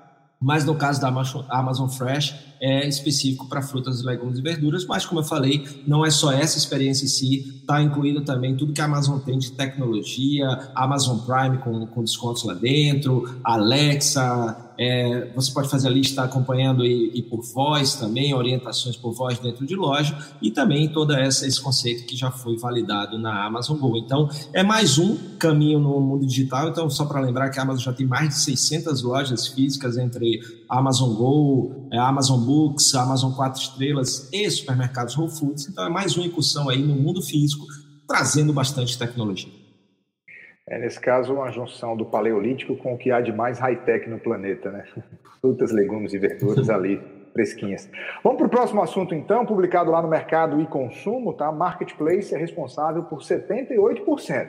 mas 0.44 0.62
no 0.62 0.74
caso 0.74 1.00
da 1.00 1.08
Amazon 1.08 1.88
Fresh 1.88 2.34
é 2.60 2.86
específico 2.86 3.48
para 3.48 3.62
frutas, 3.62 4.02
legumes 4.02 4.38
e 4.38 4.42
verduras, 4.42 4.84
mas 4.84 5.06
como 5.06 5.20
eu 5.20 5.24
falei, 5.24 5.66
não 5.86 6.04
é 6.04 6.10
só 6.10 6.30
essa 6.30 6.58
experiência 6.58 7.06
em 7.06 7.08
si, 7.08 7.60
está 7.60 7.80
incluído 7.80 8.20
também 8.20 8.54
tudo 8.54 8.74
que 8.74 8.80
a 8.82 8.84
Amazon 8.84 9.18
tem 9.20 9.38
de 9.38 9.52
tecnologia, 9.52 10.46
Amazon 10.74 11.18
Prime 11.20 11.56
com, 11.58 11.86
com 11.86 12.04
descontos 12.04 12.44
lá 12.44 12.52
dentro, 12.52 13.38
Alexa, 13.42 14.63
é, 14.78 15.30
você 15.34 15.52
pode 15.52 15.68
fazer 15.68 15.88
a 15.88 15.90
lista 15.90 16.22
acompanhando 16.22 16.84
e, 16.84 17.10
e, 17.14 17.22
por 17.22 17.42
voz 17.42 17.94
também, 17.94 18.34
orientações 18.34 18.96
por 18.96 19.12
voz 19.12 19.38
dentro 19.38 19.64
de 19.66 19.76
loja 19.76 20.16
e 20.42 20.50
também 20.50 20.88
todo 20.88 21.14
esse 21.14 21.60
conceito 21.60 22.06
que 22.06 22.16
já 22.16 22.30
foi 22.30 22.56
validado 22.56 23.18
na 23.18 23.44
Amazon 23.46 23.78
Go. 23.78 23.96
Então, 23.96 24.28
é 24.52 24.62
mais 24.62 24.98
um 24.98 25.16
caminho 25.38 25.78
no 25.78 26.00
mundo 26.00 26.26
digital. 26.26 26.68
Então, 26.68 26.90
só 26.90 27.04
para 27.04 27.20
lembrar 27.20 27.50
que 27.50 27.58
a 27.58 27.62
Amazon 27.62 27.84
já 27.84 27.92
tem 27.92 28.06
mais 28.06 28.30
de 28.30 28.40
600 28.40 29.02
lojas 29.02 29.46
físicas 29.46 29.96
entre 29.96 30.40
Amazon 30.68 31.14
Go, 31.14 31.88
é, 31.92 31.98
Amazon 31.98 32.40
Books, 32.40 32.94
Amazon 32.94 33.32
4 33.32 33.60
Estrelas 33.60 34.28
e 34.32 34.50
supermercados 34.50 35.16
Whole 35.16 35.30
Foods. 35.30 35.68
Então, 35.68 35.84
é 35.84 35.88
mais 35.88 36.16
uma 36.16 36.26
incursão 36.26 36.68
aí 36.68 36.82
no 36.82 36.94
mundo 36.94 37.22
físico, 37.22 37.66
trazendo 38.06 38.52
bastante 38.52 38.98
tecnologia. 38.98 39.63
É, 40.66 40.78
nesse 40.78 40.98
caso, 40.98 41.34
uma 41.34 41.50
junção 41.50 41.94
do 41.94 42.06
paleolítico 42.06 42.74
com 42.76 42.94
o 42.94 42.98
que 42.98 43.10
há 43.10 43.20
de 43.20 43.32
mais 43.32 43.58
high-tech 43.58 44.08
no 44.08 44.18
planeta, 44.18 44.70
né? 44.70 44.84
Frutas, 45.40 45.70
legumes 45.70 46.14
e 46.14 46.18
verduras 46.18 46.70
ali, 46.70 47.02
fresquinhas. 47.34 47.90
Vamos 48.22 48.38
para 48.38 48.46
o 48.46 48.50
próximo 48.50 48.82
assunto, 48.82 49.14
então, 49.14 49.44
publicado 49.44 49.90
lá 49.90 50.00
no 50.00 50.08
Mercado 50.08 50.58
e 50.62 50.66
Consumo, 50.66 51.34
tá? 51.34 51.52
Marketplace 51.52 52.34
é 52.34 52.38
responsável 52.38 53.02
por 53.04 53.18
78% 53.18 54.48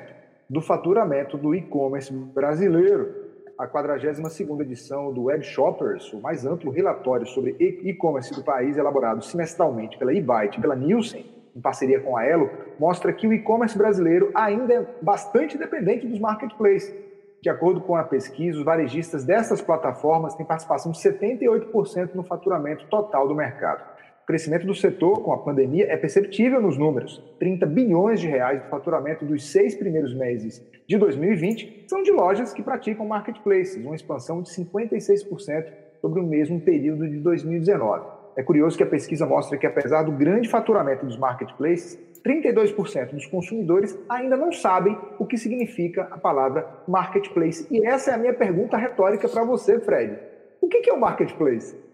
do 0.49 0.61
faturamento 0.61 1.37
do 1.37 1.53
e-commerce 1.53 2.13
brasileiro. 2.13 3.25
a 3.57 3.65
42ª 3.67 4.61
edição 4.61 5.13
do 5.13 5.23
Web 5.23 5.43
Shoppers, 5.45 6.11
o 6.11 6.19
mais 6.19 6.45
amplo 6.45 6.71
relatório 6.71 7.25
sobre 7.25 7.55
e-commerce 7.59 8.33
do 8.33 8.43
país, 8.43 8.77
elaborado 8.77 9.23
semestralmente 9.23 9.97
pela 9.97 10.13
eBite 10.13 10.57
e 10.57 10.61
pela 10.61 10.75
Nielsen, 10.75 11.25
em 11.55 11.61
parceria 11.61 12.01
com 12.01 12.17
a 12.17 12.25
Elo, 12.25 12.49
mostra 12.77 13.13
que 13.13 13.25
o 13.25 13.33
e-commerce 13.33 13.77
brasileiro 13.77 14.29
ainda 14.35 14.73
é 14.73 14.85
bastante 15.01 15.57
dependente 15.57 16.05
dos 16.05 16.19
marketplaces. 16.19 16.93
De 17.41 17.49
acordo 17.49 17.79
com 17.79 17.95
a 17.95 18.03
pesquisa, 18.03 18.57
os 18.57 18.65
varejistas 18.65 19.23
dessas 19.23 19.61
plataformas 19.61 20.35
têm 20.35 20.45
participação 20.45 20.91
de 20.91 20.97
78% 20.97 22.15
no 22.15 22.23
faturamento 22.23 22.87
total 22.87 23.27
do 23.27 23.35
mercado. 23.35 23.95
O 24.23 24.25
crescimento 24.25 24.65
do 24.65 24.73
setor 24.73 25.21
com 25.21 25.31
a 25.31 25.37
pandemia 25.37 25.85
é 25.87 25.95
perceptível 25.95 26.59
nos 26.59 26.75
números. 26.75 27.23
30 27.37 27.67
bilhões 27.67 28.19
de 28.19 28.27
reais 28.27 28.63
de 28.63 28.69
faturamento 28.69 29.23
dos 29.23 29.51
seis 29.51 29.75
primeiros 29.75 30.15
meses 30.15 30.65
de 30.87 30.97
2020 30.97 31.85
são 31.87 32.01
de 32.01 32.11
lojas 32.11 32.51
que 32.51 32.63
praticam 32.63 33.05
marketplaces, 33.05 33.85
uma 33.85 33.95
expansão 33.95 34.41
de 34.41 34.49
56% 34.49 35.71
sobre 36.01 36.19
o 36.19 36.23
mesmo 36.23 36.59
período 36.59 37.07
de 37.07 37.19
2019. 37.19 38.14
É 38.35 38.43
curioso 38.43 38.75
que 38.75 38.83
a 38.83 38.87
pesquisa 38.87 39.25
mostra 39.25 39.57
que, 39.57 39.65
apesar 39.65 40.03
do 40.03 40.11
grande 40.11 40.49
faturamento 40.49 41.05
dos 41.05 41.17
marketplaces, 41.17 41.97
32% 42.25 43.11
dos 43.11 43.25
consumidores 43.27 43.97
ainda 44.09 44.35
não 44.35 44.51
sabem 44.51 44.97
o 45.19 45.25
que 45.25 45.37
significa 45.37 46.07
a 46.11 46.17
palavra 46.17 46.67
marketplace. 46.87 47.67
E 47.71 47.85
essa 47.85 48.11
é 48.11 48.13
a 48.15 48.17
minha 48.17 48.33
pergunta 48.33 48.75
retórica 48.75 49.29
para 49.29 49.43
você, 49.43 49.79
Fred. 49.79 50.17
O 50.59 50.67
que 50.67 50.89
é 50.89 50.93
o 50.93 50.99
marketplace? 50.99 51.84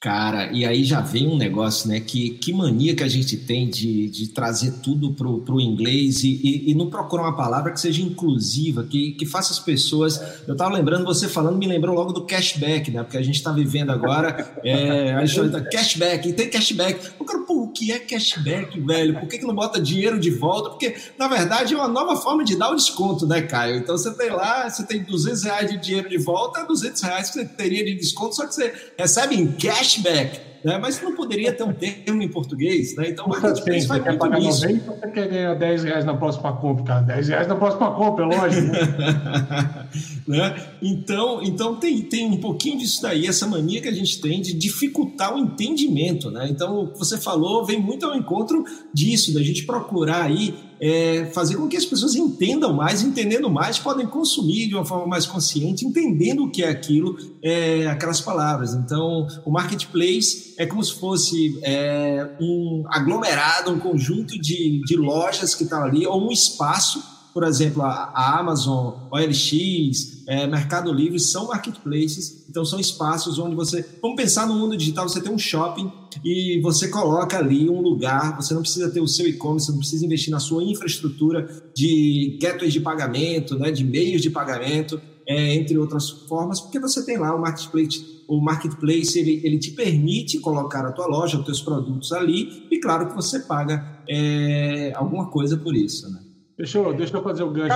Cara, 0.00 0.52
e 0.52 0.64
aí 0.64 0.84
já 0.84 1.00
vem 1.00 1.26
um 1.26 1.36
negócio, 1.36 1.88
né? 1.88 1.98
Que, 1.98 2.30
que 2.30 2.52
mania 2.52 2.94
que 2.94 3.02
a 3.02 3.08
gente 3.08 3.36
tem 3.36 3.68
de, 3.68 4.08
de 4.08 4.28
trazer 4.28 4.74
tudo 4.80 5.12
pro, 5.12 5.40
pro 5.40 5.60
inglês 5.60 6.22
e, 6.22 6.40
e, 6.40 6.70
e 6.70 6.74
não 6.74 6.88
procurar 6.88 7.24
uma 7.24 7.36
palavra 7.36 7.72
que 7.72 7.80
seja 7.80 8.00
inclusiva, 8.00 8.84
que, 8.84 9.12
que 9.14 9.26
faça 9.26 9.52
as 9.52 9.58
pessoas. 9.58 10.22
Eu 10.46 10.56
tava 10.56 10.72
lembrando, 10.76 11.04
você 11.04 11.26
falando, 11.26 11.58
me 11.58 11.66
lembrou 11.66 11.96
logo 11.96 12.12
do 12.12 12.24
cashback, 12.24 12.92
né? 12.92 13.02
Porque 13.02 13.16
a 13.16 13.22
gente 13.22 13.42
tá 13.42 13.50
vivendo 13.50 13.90
agora. 13.90 14.56
É, 14.62 15.14
a 15.14 15.26
gente 15.26 15.50
tá, 15.50 15.60
cashback, 15.62 16.28
e 16.28 16.32
tem 16.32 16.48
cashback. 16.48 17.10
Eu 17.18 17.26
quero, 17.26 17.44
pô, 17.44 17.64
o 17.64 17.68
que 17.72 17.90
é 17.90 17.98
cashback, 17.98 18.78
velho? 18.78 19.18
Por 19.18 19.28
que, 19.28 19.38
que 19.38 19.46
não 19.46 19.54
bota 19.54 19.80
dinheiro 19.80 20.20
de 20.20 20.30
volta? 20.30 20.70
Porque, 20.70 20.94
na 21.18 21.26
verdade, 21.26 21.74
é 21.74 21.76
uma 21.76 21.88
nova 21.88 22.14
forma 22.14 22.44
de 22.44 22.56
dar 22.56 22.70
o 22.70 22.76
desconto, 22.76 23.26
né, 23.26 23.42
Caio? 23.42 23.78
Então 23.78 23.98
você 23.98 24.14
tem 24.14 24.30
lá, 24.30 24.70
você 24.70 24.86
tem 24.86 25.02
200 25.02 25.42
reais 25.42 25.70
de 25.72 25.76
dinheiro 25.76 26.08
de 26.08 26.18
volta, 26.18 26.64
200 26.64 27.02
reais 27.02 27.30
que 27.30 27.40
você 27.40 27.44
teria 27.44 27.84
de 27.84 27.96
desconto, 27.96 28.36
só 28.36 28.46
que 28.46 28.54
você 28.54 28.72
recebe 28.96 29.34
em 29.34 29.50
cash 29.50 29.87
cashback. 29.88 30.48
Né? 30.64 30.76
Mas 30.76 31.00
não 31.00 31.14
poderia 31.14 31.52
ter 31.52 31.62
um 31.62 31.72
termo 31.72 32.20
em 32.20 32.28
português, 32.28 32.96
né? 32.96 33.10
Então, 33.10 33.28
marketplace 33.28 33.86
faz 33.86 34.04
muito 34.04 34.18
pagar 34.18 34.40
isso. 34.40 34.62
90, 34.62 34.90
você 34.90 35.08
quer 35.08 35.28
ganhar 35.28 35.54
10 35.54 35.84
reais 35.84 36.04
na 36.04 36.14
próxima 36.14 36.52
compra, 36.56 36.84
cara. 36.84 37.00
10 37.02 37.28
reais 37.28 37.46
na 37.46 37.54
próxima 37.54 37.92
compra, 37.92 38.24
é 38.24 38.26
lógico. 38.26 38.66
Né? 38.72 39.88
né? 40.26 40.66
Então, 40.82 41.40
então 41.42 41.76
tem, 41.76 42.02
tem 42.02 42.26
um 42.26 42.38
pouquinho 42.38 42.78
disso 42.78 43.00
daí, 43.02 43.26
essa 43.26 43.46
mania 43.46 43.80
que 43.80 43.88
a 43.88 43.94
gente 43.94 44.20
tem 44.20 44.42
de 44.42 44.52
dificultar 44.52 45.34
o 45.34 45.38
entendimento, 45.38 46.28
né? 46.28 46.48
Então, 46.50 46.80
o 46.80 46.92
que 46.92 46.98
você 46.98 47.18
falou 47.18 47.64
vem 47.64 47.80
muito 47.80 48.04
ao 48.04 48.16
encontro 48.16 48.64
disso, 48.92 49.32
da 49.32 49.42
gente 49.42 49.64
procurar 49.64 50.24
aí 50.24 50.54
é, 50.80 51.30
fazer 51.34 51.56
com 51.56 51.68
que 51.68 51.76
as 51.76 51.84
pessoas 51.84 52.14
entendam 52.14 52.72
mais, 52.72 53.02
entendendo 53.02 53.50
mais, 53.50 53.78
podem 53.78 54.06
consumir 54.06 54.68
de 54.68 54.74
uma 54.74 54.84
forma 54.84 55.06
mais 55.06 55.26
consciente, 55.26 55.84
entendendo 55.84 56.44
o 56.44 56.50
que 56.50 56.62
é 56.62 56.68
aquilo, 56.68 57.16
é, 57.42 57.86
aquelas 57.86 58.20
palavras. 58.20 58.74
Então, 58.74 59.26
o 59.44 59.50
marketplace 59.50 60.54
é 60.56 60.66
como 60.66 60.82
se 60.82 60.94
fosse 60.94 61.58
é, 61.62 62.28
um 62.40 62.84
aglomerado, 62.88 63.70
um 63.70 63.78
conjunto 63.78 64.38
de, 64.40 64.80
de 64.84 64.96
lojas 64.96 65.54
que 65.54 65.64
estão 65.64 65.82
ali, 65.82 66.06
ou 66.06 66.26
um 66.26 66.32
espaço 66.32 67.17
por 67.38 67.46
exemplo, 67.46 67.84
a, 67.84 68.40
Amazon, 68.40 68.94
OLX, 69.12 70.24
é, 70.26 70.44
Mercado 70.48 70.92
Livre 70.92 71.20
são 71.20 71.46
marketplaces, 71.46 72.44
então 72.50 72.64
são 72.64 72.80
espaços 72.80 73.38
onde 73.38 73.54
você. 73.54 73.86
Vamos 74.02 74.16
pensar 74.16 74.44
no 74.44 74.54
mundo 74.54 74.76
digital: 74.76 75.08
você 75.08 75.20
tem 75.20 75.32
um 75.32 75.38
shopping 75.38 75.88
e 76.24 76.60
você 76.60 76.88
coloca 76.88 77.38
ali 77.38 77.70
um 77.70 77.80
lugar, 77.80 78.34
você 78.34 78.52
não 78.54 78.62
precisa 78.62 78.90
ter 78.90 79.00
o 79.00 79.06
seu 79.06 79.28
e-commerce, 79.28 79.66
você 79.66 79.70
não 79.70 79.78
precisa 79.78 80.04
investir 80.04 80.32
na 80.32 80.40
sua 80.40 80.64
infraestrutura 80.64 81.48
de 81.72 82.36
gateways 82.42 82.72
de 82.72 82.80
pagamento, 82.80 83.56
né, 83.56 83.70
de 83.70 83.84
meios 83.84 84.20
de 84.20 84.30
pagamento, 84.30 85.00
é, 85.24 85.54
entre 85.54 85.78
outras 85.78 86.10
formas, 86.10 86.60
porque 86.60 86.80
você 86.80 87.06
tem 87.06 87.18
lá 87.18 87.32
o 87.36 87.40
marketplace. 87.40 88.18
O 88.26 88.40
marketplace 88.40 89.16
ele, 89.16 89.40
ele 89.44 89.58
te 89.60 89.70
permite 89.70 90.40
colocar 90.40 90.84
a 90.84 90.90
tua 90.90 91.06
loja, 91.06 91.38
os 91.38 91.46
teus 91.46 91.62
produtos 91.62 92.10
ali, 92.10 92.66
e 92.68 92.80
claro 92.80 93.08
que 93.08 93.14
você 93.14 93.38
paga 93.38 94.02
é, 94.08 94.92
alguma 94.96 95.30
coisa 95.30 95.56
por 95.56 95.76
isso. 95.76 96.10
Né? 96.10 96.22
Deixa 96.58 96.76
eu, 96.78 96.92
deixa 96.92 97.16
eu 97.16 97.22
fazer 97.22 97.44
o 97.44 97.50
gancho. 97.50 97.68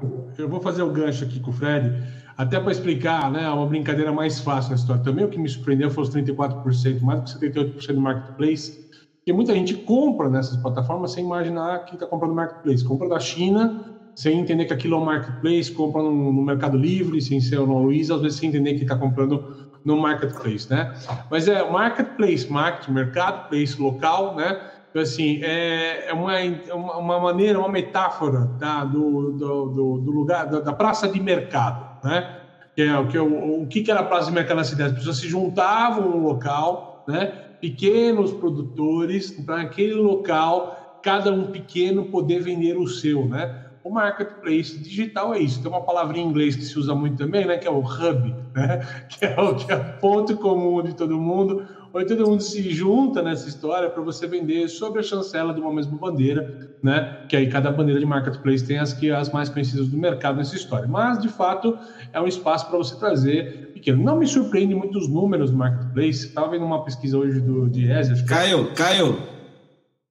Com, 0.00 0.30
eu 0.36 0.48
vou 0.48 0.60
fazer 0.60 0.82
o 0.82 0.90
gancho 0.90 1.24
aqui 1.24 1.38
com 1.38 1.50
o 1.50 1.54
Fred, 1.54 1.96
até 2.36 2.58
para 2.58 2.72
explicar 2.72 3.30
né, 3.30 3.48
uma 3.48 3.66
brincadeira 3.66 4.12
mais 4.12 4.40
fácil 4.40 4.70
na 4.70 4.76
história. 4.76 5.02
Também 5.02 5.24
o 5.24 5.28
que 5.28 5.38
me 5.38 5.48
surpreendeu 5.48 5.88
foi 5.90 6.02
os 6.02 6.10
34%, 6.10 7.00
mais 7.02 7.20
do 7.20 7.38
que 7.38 7.48
78% 7.48 7.94
do 7.94 8.00
marketplace. 8.00 8.84
Porque 9.18 9.32
muita 9.32 9.54
gente 9.54 9.74
compra 9.74 10.28
nessas 10.28 10.56
plataformas 10.56 11.12
sem 11.12 11.24
imaginar 11.24 11.84
que 11.84 11.94
está 11.94 12.06
comprando 12.06 12.34
marketplace. 12.34 12.84
Compra 12.84 13.08
da 13.08 13.20
China, 13.20 13.80
sem 14.16 14.40
entender 14.40 14.64
que 14.64 14.72
aquilo 14.72 14.96
é 14.96 14.98
um 14.98 15.04
marketplace, 15.04 15.70
compra 15.70 16.02
no, 16.02 16.32
no 16.32 16.42
Mercado 16.42 16.76
Livre, 16.76 17.20
sem 17.20 17.40
ser 17.40 17.60
no 17.60 17.78
Luiz, 17.78 18.10
às 18.10 18.20
vezes 18.20 18.38
sem 18.38 18.48
entender 18.48 18.74
que 18.74 18.82
está 18.82 18.96
comprando 18.96 19.54
no 19.84 19.96
marketplace, 19.96 20.68
né? 20.68 20.92
Mas 21.30 21.46
é 21.46 21.68
marketplace, 21.70 22.50
market, 22.50 22.88
mercado, 22.88 23.48
place, 23.48 23.80
local, 23.80 24.34
né? 24.34 24.60
Então, 24.96 25.02
assim, 25.02 25.40
é, 25.42 26.08
é 26.08 26.12
uma, 26.14 26.40
é 26.40 26.72
uma 26.72 27.20
maneira, 27.20 27.58
uma 27.58 27.68
metáfora 27.68 28.48
tá, 28.58 28.82
do, 28.82 29.32
do, 29.32 29.66
do, 29.66 29.98
do 29.98 30.10
lugar, 30.10 30.46
da, 30.46 30.60
da, 30.60 30.72
praça 30.72 31.06
de 31.06 31.20
mercado, 31.20 32.02
né? 32.02 32.38
Que 32.74 32.80
é, 32.80 33.04
que, 33.04 33.18
o, 33.18 33.62
o 33.62 33.66
que 33.66 33.90
era 33.90 34.00
a 34.00 34.04
praça 34.04 34.28
de 34.28 34.32
mercado 34.32 34.56
na 34.56 34.64
cidade? 34.64 34.92
As 34.92 34.98
pessoas 35.00 35.18
se 35.18 35.28
juntavam 35.28 36.08
no 36.08 36.26
local, 36.26 37.04
né? 37.06 37.26
Pequenos 37.60 38.32
produtores, 38.32 39.30
para 39.32 39.60
aquele 39.60 39.92
local, 39.92 40.98
cada 41.02 41.30
um 41.30 41.44
pequeno 41.48 42.06
poder 42.06 42.40
vender 42.40 42.78
o 42.78 42.88
seu, 42.88 43.26
né? 43.26 43.65
O 43.86 43.90
marketplace 43.90 44.76
digital 44.78 45.32
é 45.32 45.38
isso. 45.38 45.62
Tem 45.62 45.70
uma 45.70 45.82
palavra 45.82 46.18
em 46.18 46.26
inglês 46.26 46.56
que 46.56 46.62
se 46.64 46.76
usa 46.76 46.92
muito 46.92 47.16
também, 47.16 47.46
né? 47.46 47.56
Que 47.56 47.68
é 47.68 47.70
o 47.70 47.78
hub, 47.78 48.34
né? 48.52 48.84
Que 49.08 49.26
é 49.26 49.40
o 49.40 49.54
que 49.54 49.72
é 49.72 49.76
ponto 49.76 50.36
comum 50.36 50.82
de 50.82 50.92
todo 50.92 51.16
mundo 51.16 51.64
onde 51.94 52.14
todo 52.14 52.28
mundo 52.28 52.42
se 52.42 52.68
junta 52.70 53.22
nessa 53.22 53.48
história 53.48 53.88
para 53.88 54.02
você 54.02 54.26
vender 54.26 54.68
sobre 54.68 55.00
a 55.00 55.02
chancela 55.02 55.54
de 55.54 55.60
uma 55.60 55.72
mesma 55.72 55.96
bandeira, 55.96 56.76
né? 56.82 57.24
Que 57.28 57.36
aí 57.36 57.48
cada 57.48 57.70
bandeira 57.70 57.98
de 57.98 58.04
marketplace 58.04 58.66
tem 58.66 58.78
as 58.78 58.92
que 58.92 59.10
as 59.10 59.30
mais 59.30 59.48
conhecidas 59.48 59.88
do 59.88 59.96
mercado 59.96 60.36
nessa 60.36 60.56
história. 60.56 60.86
Mas 60.86 61.18
de 61.18 61.28
fato 61.28 61.78
é 62.12 62.20
um 62.20 62.26
espaço 62.26 62.68
para 62.68 62.76
você 62.76 62.98
trazer 62.98 63.70
pequeno. 63.72 64.02
Não 64.02 64.18
me 64.18 64.26
surpreende 64.26 64.74
muito 64.74 64.98
os 64.98 65.08
números 65.08 65.50
do 65.50 65.56
marketplace. 65.56 66.26
Estava 66.26 66.48
vendo 66.48 66.66
uma 66.66 66.84
pesquisa 66.84 67.16
hoje 67.16 67.40
do 67.40 67.68
Diese. 67.68 68.24
Caio, 68.24 68.74
Caio. 68.74 69.35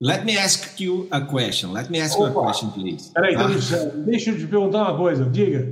Let 0.06 0.24
me 0.24 0.38
ask 0.38 0.80
you 0.80 1.08
a 1.10 1.20
question. 1.22 1.72
Let 1.72 1.90
me 1.90 2.00
ask 2.00 2.16
Opa. 2.16 2.30
you 2.30 2.40
a 2.40 2.44
question, 2.46 2.70
please. 2.70 3.12
Peraí, 3.12 3.34
então, 3.34 3.48
ah. 3.48 3.92
deixa 4.06 4.30
eu 4.30 4.38
te 4.38 4.46
perguntar 4.46 4.84
uma 4.84 4.98
coisa. 4.98 5.26
Diga. 5.26 5.68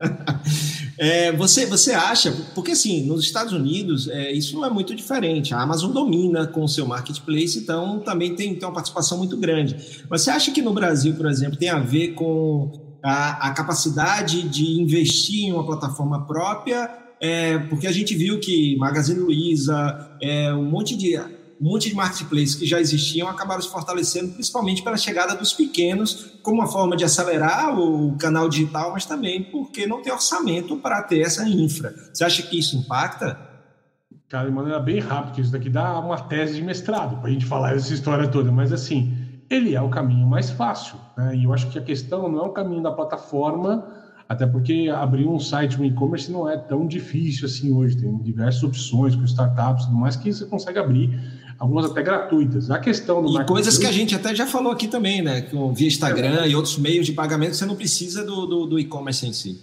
É, 0.98 1.30
você, 1.32 1.66
você 1.66 1.92
acha, 1.92 2.34
porque 2.54 2.72
assim, 2.72 3.04
nos 3.06 3.22
Estados 3.22 3.52
Unidos 3.52 4.08
é, 4.08 4.32
isso 4.32 4.56
não 4.56 4.64
é 4.64 4.70
muito 4.70 4.94
diferente. 4.94 5.52
A 5.52 5.60
Amazon 5.60 5.92
domina 5.92 6.46
com 6.46 6.64
o 6.64 6.68
seu 6.68 6.86
marketplace, 6.86 7.58
então 7.58 8.00
também 8.00 8.34
tem, 8.34 8.54
tem 8.54 8.66
uma 8.66 8.72
participação 8.72 9.18
muito 9.18 9.36
grande. 9.36 9.76
Mas 10.08 10.22
você 10.22 10.30
acha 10.30 10.50
que 10.50 10.62
no 10.62 10.72
Brasil, 10.72 11.14
por 11.14 11.26
exemplo, 11.26 11.58
tem 11.58 11.68
a 11.68 11.78
ver 11.78 12.14
com 12.14 12.96
a, 13.02 13.48
a 13.48 13.50
capacidade 13.50 14.48
de 14.48 14.80
investir 14.80 15.44
em 15.44 15.52
uma 15.52 15.66
plataforma 15.66 16.26
própria? 16.26 16.90
É, 17.20 17.58
porque 17.58 17.86
a 17.86 17.92
gente 17.92 18.14
viu 18.14 18.40
que 18.40 18.74
Magazine 18.78 19.20
Luiza, 19.20 20.16
é, 20.22 20.50
um 20.54 20.64
monte 20.64 20.96
de 20.96 21.14
um 21.60 21.70
monte 21.70 21.88
de 21.88 21.94
marketplaces 21.94 22.54
que 22.54 22.66
já 22.66 22.80
existiam 22.80 23.28
acabaram 23.28 23.62
se 23.62 23.68
fortalecendo, 23.68 24.32
principalmente 24.32 24.82
pela 24.82 24.96
chegada 24.96 25.34
dos 25.34 25.52
pequenos, 25.52 26.38
como 26.42 26.60
uma 26.60 26.66
forma 26.66 26.96
de 26.96 27.04
acelerar 27.04 27.78
o 27.78 28.16
canal 28.16 28.48
digital, 28.48 28.92
mas 28.92 29.06
também 29.06 29.44
porque 29.44 29.86
não 29.86 30.02
tem 30.02 30.12
orçamento 30.12 30.76
para 30.76 31.02
ter 31.02 31.20
essa 31.20 31.48
infra. 31.48 31.94
Você 32.12 32.24
acha 32.24 32.42
que 32.42 32.58
isso 32.58 32.76
impacta? 32.76 33.38
Cara, 34.28 34.48
de 34.48 34.54
maneira 34.54 34.80
bem 34.80 34.98
rápida, 34.98 35.40
isso 35.40 35.52
daqui 35.52 35.70
dá 35.70 35.98
uma 36.00 36.18
tese 36.18 36.56
de 36.56 36.62
mestrado 36.62 37.18
para 37.20 37.28
a 37.28 37.32
gente 37.32 37.46
falar 37.46 37.74
essa 37.74 37.92
história 37.94 38.28
toda, 38.28 38.50
mas 38.50 38.72
assim, 38.72 39.16
ele 39.48 39.74
é 39.74 39.80
o 39.80 39.88
caminho 39.88 40.26
mais 40.26 40.50
fácil. 40.50 40.96
Né? 41.16 41.36
E 41.36 41.44
eu 41.44 41.54
acho 41.54 41.70
que 41.70 41.78
a 41.78 41.82
questão 41.82 42.28
não 42.28 42.40
é 42.40 42.42
o 42.42 42.50
caminho 42.50 42.82
da 42.82 42.90
plataforma, 42.90 43.86
até 44.28 44.44
porque 44.44 44.92
abrir 44.92 45.26
um 45.26 45.38
site, 45.38 45.80
um 45.80 45.84
e-commerce 45.84 46.30
não 46.30 46.50
é 46.50 46.56
tão 46.56 46.86
difícil 46.86 47.46
assim 47.46 47.72
hoje. 47.72 47.96
Tem 47.96 48.18
diversas 48.18 48.62
opções 48.64 49.14
com 49.14 49.22
startups 49.24 49.84
e 49.84 49.86
tudo 49.86 49.98
mais 49.98 50.16
que 50.16 50.32
você 50.32 50.44
consegue 50.46 50.78
abrir 50.78 51.35
algumas 51.58 51.84
até 51.84 52.02
gratuitas. 52.02 52.70
A 52.70 52.78
questão 52.78 53.22
do 53.22 53.40
E 53.40 53.44
coisas 53.44 53.78
que 53.78 53.86
a 53.86 53.92
gente 53.92 54.14
até 54.14 54.34
já 54.34 54.46
falou 54.46 54.72
aqui 54.72 54.88
também, 54.88 55.22
né? 55.22 55.42
Com, 55.42 55.72
via 55.72 55.88
Instagram 55.88 56.42
é. 56.42 56.48
e 56.48 56.56
outros 56.56 56.78
meios 56.78 57.06
de 57.06 57.12
pagamento, 57.12 57.56
você 57.56 57.66
não 57.66 57.76
precisa 57.76 58.24
do, 58.24 58.46
do, 58.46 58.66
do 58.66 58.78
e-commerce 58.78 59.26
em 59.26 59.32
si. 59.32 59.60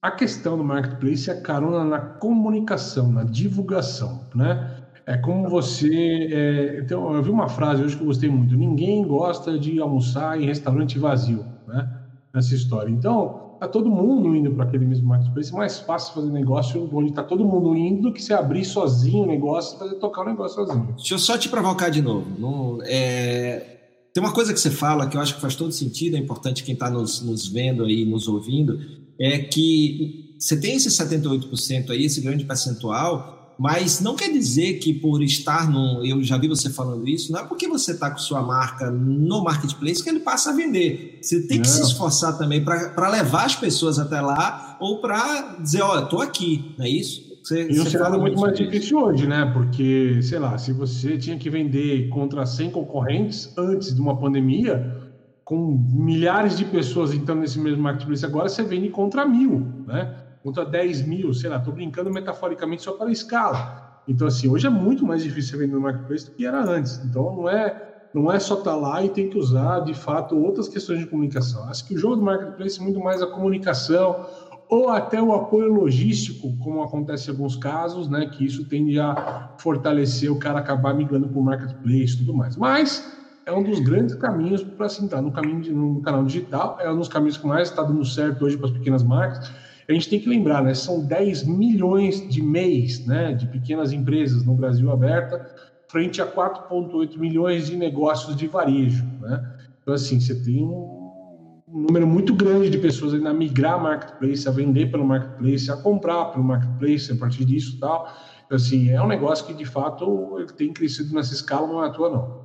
A 0.00 0.10
questão 0.10 0.56
do 0.56 0.64
marketplace 0.64 1.30
é 1.30 1.34
carona 1.34 1.84
na 1.84 1.98
comunicação, 1.98 3.10
na 3.10 3.24
divulgação, 3.24 4.20
né? 4.34 4.82
É 5.06 5.16
como 5.16 5.48
você. 5.48 6.28
É... 6.30 6.80
Então, 6.80 7.14
eu 7.14 7.22
vi 7.22 7.30
uma 7.30 7.48
frase 7.48 7.82
hoje 7.82 7.96
que 7.96 8.02
eu 8.02 8.06
gostei 8.06 8.28
muito: 8.30 8.56
ninguém 8.56 9.02
gosta 9.06 9.58
de 9.58 9.80
almoçar 9.80 10.40
em 10.40 10.46
restaurante 10.46 10.98
vazio, 10.98 11.44
né? 11.66 11.88
Nessa 12.32 12.54
história. 12.54 12.90
Então, 12.90 13.43
tá 13.66 13.72
todo 13.72 13.90
mundo 13.90 14.34
indo 14.34 14.50
para 14.52 14.64
aquele 14.64 14.84
mesmo 14.84 15.08
marketplace. 15.08 15.52
É 15.52 15.56
mais 15.56 15.78
fácil 15.78 16.14
fazer 16.14 16.30
negócio 16.30 16.88
onde 16.92 17.10
está 17.10 17.22
todo 17.22 17.44
mundo 17.44 17.76
indo 17.76 18.02
do 18.02 18.12
que 18.12 18.22
se 18.22 18.32
abrir 18.32 18.64
sozinho 18.64 19.24
o 19.24 19.26
negócio 19.26 19.76
e 19.76 19.78
fazer 19.78 19.94
tocar 19.96 20.22
o 20.22 20.26
negócio 20.26 20.64
sozinho. 20.64 20.94
Deixa 20.96 21.14
eu 21.14 21.18
só 21.18 21.38
te 21.38 21.48
provocar 21.48 21.88
de 21.88 22.02
novo. 22.02 22.26
Não, 22.38 22.78
é... 22.82 23.70
Tem 24.12 24.22
uma 24.22 24.32
coisa 24.32 24.52
que 24.52 24.60
você 24.60 24.70
fala 24.70 25.08
que 25.08 25.16
eu 25.16 25.20
acho 25.20 25.34
que 25.34 25.40
faz 25.40 25.56
todo 25.56 25.72
sentido, 25.72 26.16
é 26.16 26.20
importante 26.20 26.62
quem 26.62 26.74
está 26.74 26.88
nos, 26.88 27.20
nos 27.20 27.48
vendo 27.48 27.84
aí, 27.84 28.04
nos 28.04 28.28
ouvindo, 28.28 28.78
é 29.18 29.38
que 29.38 30.36
você 30.38 30.56
tem 30.56 30.76
esse 30.76 30.88
78% 30.88 31.90
aí, 31.90 32.04
esse 32.04 32.20
grande 32.20 32.44
percentual, 32.44 33.43
mas 33.58 34.00
não 34.00 34.16
quer 34.16 34.30
dizer 34.32 34.74
que 34.74 34.92
por 34.92 35.22
estar 35.22 35.70
no. 35.70 36.04
Eu 36.04 36.22
já 36.22 36.36
vi 36.36 36.48
você 36.48 36.70
falando 36.70 37.08
isso, 37.08 37.32
não 37.32 37.40
é 37.40 37.44
porque 37.44 37.68
você 37.68 37.92
está 37.92 38.10
com 38.10 38.18
sua 38.18 38.42
marca 38.42 38.90
no 38.90 39.44
marketplace 39.44 40.02
que 40.02 40.08
ele 40.08 40.20
passa 40.20 40.50
a 40.50 40.52
vender. 40.54 41.18
Você 41.22 41.46
tem 41.46 41.60
que 41.60 41.68
se 41.68 41.82
esforçar 41.82 42.36
também 42.36 42.64
para 42.64 43.08
levar 43.08 43.46
as 43.46 43.54
pessoas 43.54 43.98
até 43.98 44.20
lá 44.20 44.76
ou 44.80 45.00
para 45.00 45.56
dizer: 45.60 45.82
olha, 45.82 46.04
estou 46.04 46.20
aqui, 46.20 46.74
não 46.78 46.84
é 46.84 46.88
isso? 46.88 47.34
Você, 47.44 47.68
e 47.70 47.76
você 47.76 47.98
fala 47.98 48.16
muito 48.16 48.40
mais 48.40 48.56
difícil 48.56 48.98
hoje, 48.98 49.26
né? 49.26 49.50
Porque, 49.52 50.18
sei 50.22 50.38
lá, 50.38 50.56
se 50.56 50.72
você 50.72 51.18
tinha 51.18 51.36
que 51.36 51.50
vender 51.50 52.08
contra 52.08 52.46
100 52.46 52.70
concorrentes 52.70 53.52
antes 53.58 53.94
de 53.94 54.00
uma 54.00 54.18
pandemia, 54.18 55.04
com 55.44 55.78
milhares 55.92 56.56
de 56.56 56.64
pessoas 56.64 57.12
entrando 57.12 57.40
nesse 57.40 57.58
mesmo 57.58 57.82
marketplace 57.82 58.24
agora, 58.24 58.48
você 58.48 58.62
vende 58.62 58.88
contra 58.88 59.26
mil, 59.26 59.68
né? 59.86 60.23
Contra 60.44 60.62
10 60.62 61.06
mil, 61.06 61.32
sei 61.32 61.48
lá, 61.48 61.56
estou 61.56 61.72
brincando 61.72 62.12
metaforicamente 62.12 62.82
só 62.82 62.92
para 62.92 63.10
escala. 63.10 63.82
Então, 64.06 64.26
assim, 64.26 64.46
hoje 64.46 64.66
é 64.66 64.70
muito 64.70 65.06
mais 65.06 65.22
difícil 65.22 65.58
vender 65.58 65.72
no 65.72 65.80
marketplace 65.80 66.26
do 66.26 66.32
que 66.32 66.44
era 66.44 66.62
antes. 66.62 67.02
Então, 67.02 67.34
não 67.34 67.48
é, 67.48 67.82
não 68.12 68.30
é 68.30 68.38
só 68.38 68.58
estar 68.58 68.72
tá 68.72 68.76
lá 68.76 69.02
e 69.02 69.08
tem 69.08 69.30
que 69.30 69.38
usar, 69.38 69.80
de 69.80 69.94
fato, 69.94 70.36
outras 70.36 70.68
questões 70.68 70.98
de 70.98 71.06
comunicação. 71.06 71.64
Acho 71.64 71.86
que 71.86 71.94
o 71.94 71.98
jogo 71.98 72.16
do 72.16 72.22
marketplace 72.22 72.78
é 72.78 72.82
muito 72.82 73.00
mais 73.00 73.22
a 73.22 73.26
comunicação 73.26 74.26
ou 74.68 74.90
até 74.90 75.20
o 75.22 75.32
apoio 75.32 75.72
logístico, 75.72 76.54
como 76.58 76.82
acontece 76.82 77.30
em 77.30 77.32
alguns 77.32 77.56
casos, 77.56 78.06
né, 78.10 78.26
que 78.26 78.44
isso 78.44 78.68
tende 78.68 79.00
a 79.00 79.54
fortalecer 79.58 80.30
o 80.30 80.38
cara 80.38 80.58
acabar 80.58 80.92
migrando 80.92 81.26
para 81.26 81.38
o 81.38 81.42
marketplace 81.42 82.14
e 82.14 82.18
tudo 82.18 82.34
mais. 82.34 82.54
Mas 82.54 83.02
é 83.46 83.52
um 83.52 83.62
dos 83.62 83.80
grandes 83.80 84.14
caminhos 84.14 84.62
para 84.62 84.90
se 84.90 85.02
entrar 85.02 85.22
no 85.22 85.32
caminho 85.32 85.62
de, 85.62 85.72
no 85.72 86.02
canal 86.02 86.22
digital, 86.22 86.76
é 86.80 86.90
um 86.90 86.98
dos 86.98 87.08
caminhos 87.08 87.38
que 87.38 87.46
mais 87.46 87.70
está 87.70 87.82
dando 87.82 88.04
certo 88.04 88.44
hoje 88.44 88.58
para 88.58 88.66
as 88.66 88.72
pequenas 88.72 89.02
marcas 89.02 89.50
a 89.88 89.92
gente 89.92 90.08
tem 90.08 90.20
que 90.20 90.28
lembrar, 90.28 90.62
né, 90.62 90.74
são 90.74 91.04
10 91.04 91.44
milhões 91.44 92.28
de 92.28 92.42
MEIs, 92.42 93.06
né, 93.06 93.32
de 93.32 93.46
pequenas 93.46 93.92
empresas 93.92 94.44
no 94.44 94.54
Brasil 94.54 94.90
aberta, 94.90 95.46
frente 95.88 96.20
a 96.22 96.26
4,8 96.26 97.18
milhões 97.18 97.66
de 97.66 97.76
negócios 97.76 98.34
de 98.34 98.46
varejo. 98.46 99.04
Né? 99.20 99.54
Então, 99.82 99.94
assim, 99.94 100.18
você 100.18 100.34
tem 100.42 100.64
um, 100.64 101.62
número 101.68 102.06
muito 102.06 102.32
grande 102.34 102.70
de 102.70 102.78
pessoas 102.78 103.14
ainda 103.14 103.30
a 103.30 103.34
migrar 103.34 103.80
marketplace, 103.80 104.48
a 104.48 104.52
vender 104.52 104.90
pelo 104.90 105.04
marketplace, 105.04 105.70
a 105.70 105.76
comprar 105.76 106.26
pelo 106.26 106.44
marketplace 106.44 107.12
a 107.12 107.16
partir 107.16 107.44
disso 107.44 107.76
e 107.76 107.80
tal. 107.80 108.08
Então, 108.46 108.56
assim, 108.56 108.90
é 108.90 109.02
um 109.02 109.08
negócio 109.08 109.44
que, 109.46 109.54
de 109.54 109.64
fato, 109.64 110.38
ele 110.38 110.52
tem 110.52 110.72
crescido 110.72 111.14
nessa 111.14 111.34
escala, 111.34 111.66
não 111.66 111.84
é 111.84 111.88
à 111.88 111.90
toa, 111.90 112.10
não. 112.10 112.43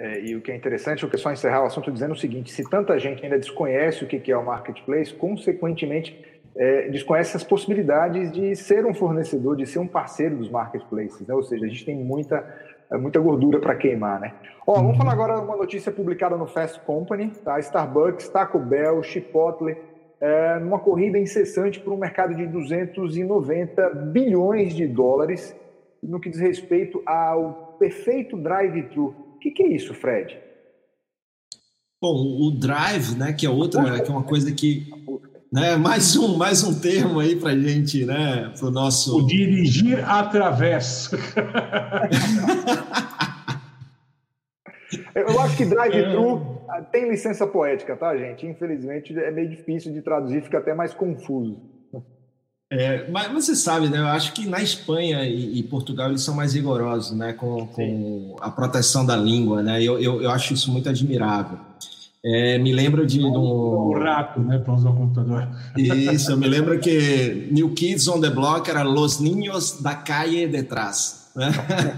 É, 0.00 0.18
e 0.18 0.34
o 0.34 0.40
que 0.40 0.50
é 0.50 0.56
interessante, 0.56 1.02
eu 1.02 1.10
quero 1.10 1.20
só 1.20 1.30
encerrar 1.30 1.62
o 1.62 1.66
assunto 1.66 1.92
dizendo 1.92 2.12
o 2.12 2.16
seguinte: 2.16 2.50
se 2.50 2.64
tanta 2.70 2.98
gente 2.98 3.22
ainda 3.22 3.38
desconhece 3.38 4.02
o 4.02 4.06
que 4.06 4.32
é 4.32 4.36
o 4.36 4.42
marketplace, 4.42 5.12
consequentemente 5.12 6.18
é, 6.56 6.88
desconhece 6.88 7.36
as 7.36 7.44
possibilidades 7.44 8.32
de 8.32 8.56
ser 8.56 8.86
um 8.86 8.94
fornecedor, 8.94 9.56
de 9.56 9.66
ser 9.66 9.78
um 9.78 9.86
parceiro 9.86 10.36
dos 10.36 10.48
marketplaces, 10.48 11.26
né? 11.26 11.34
ou 11.34 11.42
seja, 11.42 11.66
a 11.66 11.68
gente 11.68 11.84
tem 11.84 11.94
muita, 11.94 12.42
é, 12.90 12.96
muita 12.96 13.20
gordura 13.20 13.60
para 13.60 13.74
queimar. 13.74 14.18
Né? 14.20 14.32
Ó, 14.66 14.72
vamos 14.76 14.96
falar 14.96 15.12
agora 15.12 15.38
uma 15.38 15.56
notícia 15.56 15.92
publicada 15.92 16.34
no 16.34 16.46
Fast 16.46 16.80
Company, 16.80 17.30
tá? 17.44 17.60
Starbucks, 17.60 18.26
Taco 18.30 18.58
Bell, 18.58 19.02
Chipotle, 19.02 19.76
é, 20.18 20.58
numa 20.60 20.78
corrida 20.78 21.18
incessante 21.18 21.78
por 21.78 21.92
um 21.92 21.98
mercado 21.98 22.34
de 22.34 22.46
290 22.46 23.90
bilhões 23.90 24.74
de 24.74 24.86
dólares 24.86 25.54
no 26.02 26.18
que 26.18 26.30
diz 26.30 26.40
respeito 26.40 27.02
ao 27.04 27.76
perfeito 27.78 28.34
drive-thru 28.38 29.28
que, 29.40 29.50
que 29.50 29.62
é 29.62 29.68
isso, 29.68 29.94
Fred? 29.94 30.38
Bom, 32.00 32.14
o 32.40 32.50
drive, 32.50 33.16
né, 33.16 33.32
que 33.32 33.44
é 33.44 33.50
outra, 33.50 34.00
que 34.00 34.08
é 34.08 34.12
uma 34.12 34.22
coisa 34.22 34.52
que, 34.52 34.86
né, 35.52 35.76
mais 35.76 36.16
um, 36.16 36.36
mais 36.36 36.62
um 36.62 36.78
termo 36.78 37.20
aí 37.20 37.36
para 37.36 37.56
gente, 37.58 38.04
né, 38.06 38.52
para 38.58 38.68
o 38.68 38.70
nosso. 38.70 39.18
O 39.18 39.26
dirigir 39.26 40.02
através. 40.08 41.10
Eu 45.14 45.40
acho 45.40 45.56
que 45.56 45.64
drive-thru 45.64 46.62
é. 46.72 46.82
tem 46.82 47.08
licença 47.08 47.46
poética, 47.46 47.96
tá, 47.96 48.16
gente? 48.16 48.46
Infelizmente 48.46 49.16
é 49.18 49.30
meio 49.30 49.48
difícil 49.48 49.92
de 49.92 50.02
traduzir, 50.02 50.42
fica 50.42 50.58
até 50.58 50.74
mais 50.74 50.94
confuso. 50.94 51.60
É, 52.72 53.10
mas 53.10 53.32
você 53.32 53.56
sabe, 53.56 53.88
né? 53.88 53.98
Eu 53.98 54.06
acho 54.06 54.32
que 54.32 54.46
na 54.46 54.62
Espanha 54.62 55.24
e, 55.24 55.58
e 55.58 55.62
Portugal 55.64 56.08
eles 56.08 56.22
são 56.22 56.34
mais 56.34 56.54
rigorosos, 56.54 57.16
né? 57.16 57.32
Com, 57.32 57.66
com 57.66 58.36
a 58.40 58.48
proteção 58.48 59.04
da 59.04 59.16
língua, 59.16 59.60
né? 59.60 59.82
Eu, 59.82 59.98
eu, 59.98 60.22
eu 60.22 60.30
acho 60.30 60.54
isso 60.54 60.70
muito 60.70 60.88
admirável. 60.88 61.58
É, 62.24 62.58
me 62.58 62.72
lembro 62.72 63.04
de, 63.06 63.24
um... 63.24 63.92
Rato, 63.98 64.40
né? 64.40 64.58
Para 64.58 64.74
usar 64.74 64.90
o 64.90 64.94
computador. 64.94 65.48
Isso, 65.76 66.30
eu 66.30 66.36
me 66.36 66.46
lembro 66.46 66.78
que 66.78 67.48
New 67.50 67.70
Kids 67.70 68.06
on 68.06 68.20
the 68.20 68.30
Block 68.30 68.70
era 68.70 68.82
Los 68.82 69.18
Niños 69.18 69.82
da 69.82 69.96
Calle 69.96 70.46
detrás. 70.46 71.30
Né? 71.34 71.50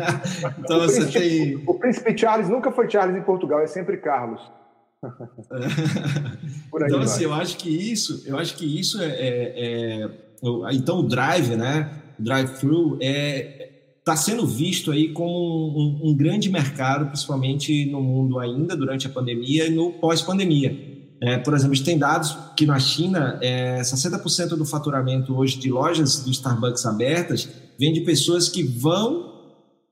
então 0.58 0.78
o 0.78 0.80
você 0.80 1.02
príncipe, 1.02 1.18
tem. 1.18 1.62
O 1.66 1.74
príncipe 1.74 2.16
Charles 2.16 2.48
nunca 2.48 2.70
foi 2.70 2.88
Charles 2.88 3.16
em 3.16 3.22
Portugal, 3.22 3.60
é 3.60 3.66
sempre 3.66 3.98
Carlos. 3.98 4.40
então, 6.86 7.00
assim, 7.00 7.24
eu 7.24 7.34
acho 7.34 7.56
que 7.56 7.68
isso, 7.68 8.22
eu 8.24 8.38
acho 8.38 8.54
que 8.56 8.64
isso 8.78 9.02
é, 9.02 9.06
é, 9.06 10.04
é 10.04 10.10
então 10.72 11.00
o 11.00 11.02
drive, 11.02 11.56
né, 11.56 12.02
o 12.18 12.22
drive-thru 12.22 12.98
é 13.00 13.70
está 14.02 14.16
sendo 14.16 14.44
visto 14.44 14.90
aí 14.90 15.12
como 15.12 15.28
um, 15.30 16.10
um, 16.10 16.14
grande 16.14 16.50
mercado, 16.50 17.06
principalmente 17.06 17.86
no 17.86 18.02
mundo 18.02 18.40
ainda 18.40 18.76
durante 18.76 19.06
a 19.06 19.10
pandemia 19.10 19.66
e 19.66 19.70
no 19.70 19.92
pós-pandemia. 19.92 20.76
É, 21.20 21.38
por 21.38 21.54
exemplo, 21.54 21.72
a 21.72 21.76
gente 21.76 21.84
tem 21.84 21.96
dados 21.96 22.36
que 22.56 22.66
na 22.66 22.80
China 22.80 23.38
é, 23.40 23.80
60% 23.80 24.56
do 24.56 24.64
faturamento 24.64 25.36
hoje 25.36 25.56
de 25.56 25.70
lojas 25.70 26.18
do 26.24 26.32
Starbucks 26.32 26.84
abertas 26.84 27.48
vem 27.78 27.92
de 27.92 28.00
pessoas 28.00 28.48
que 28.48 28.64
vão 28.64 29.30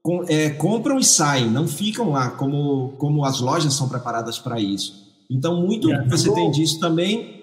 com, 0.02 0.24
é, 0.28 0.50
compram 0.50 0.98
e 0.98 1.04
saem, 1.04 1.48
não 1.48 1.68
ficam 1.68 2.10
lá 2.10 2.30
como, 2.30 2.94
como 2.98 3.24
as 3.24 3.38
lojas 3.40 3.74
são 3.74 3.88
preparadas 3.88 4.40
para 4.40 4.58
isso. 4.58 5.08
Então, 5.30 5.62
muito 5.62 5.88
você 6.08 6.32
tem 6.34 6.50
disso 6.50 6.80
também. 6.80 7.42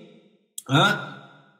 Ah, 0.67 1.16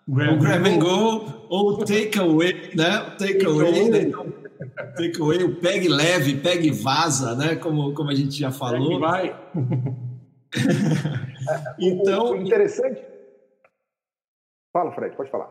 Grab, 0.08 0.36
o 0.36 0.39
grab 0.39 0.70
and 0.70 0.80
go, 0.80 1.48
ou 1.50 1.72
o 1.72 1.78
take 1.86 2.17
away, 2.17 2.72
né? 2.74 3.15
Take 3.20 3.46
away, 3.46 3.89
né? 3.89 4.02
Então, 4.04 4.34
take 4.96 5.22
away, 5.22 5.43
o 5.43 5.56
pegue 5.56 5.89
leve, 5.89 6.38
pegue 6.38 6.72
vaza, 6.72 7.36
né? 7.36 7.58
Como, 7.58 7.93
como 7.93 8.10
a 8.10 8.15
gente 8.15 8.39
já 8.39 8.50
falou. 8.50 8.88
Pegue 8.88 9.00
vai. 9.02 9.36
então, 11.78 12.32
o, 12.32 12.36
interessante. 12.38 13.02
Fala, 14.72 14.93
Fred, 14.93 15.15
pode 15.17 15.30
falar. 15.30 15.50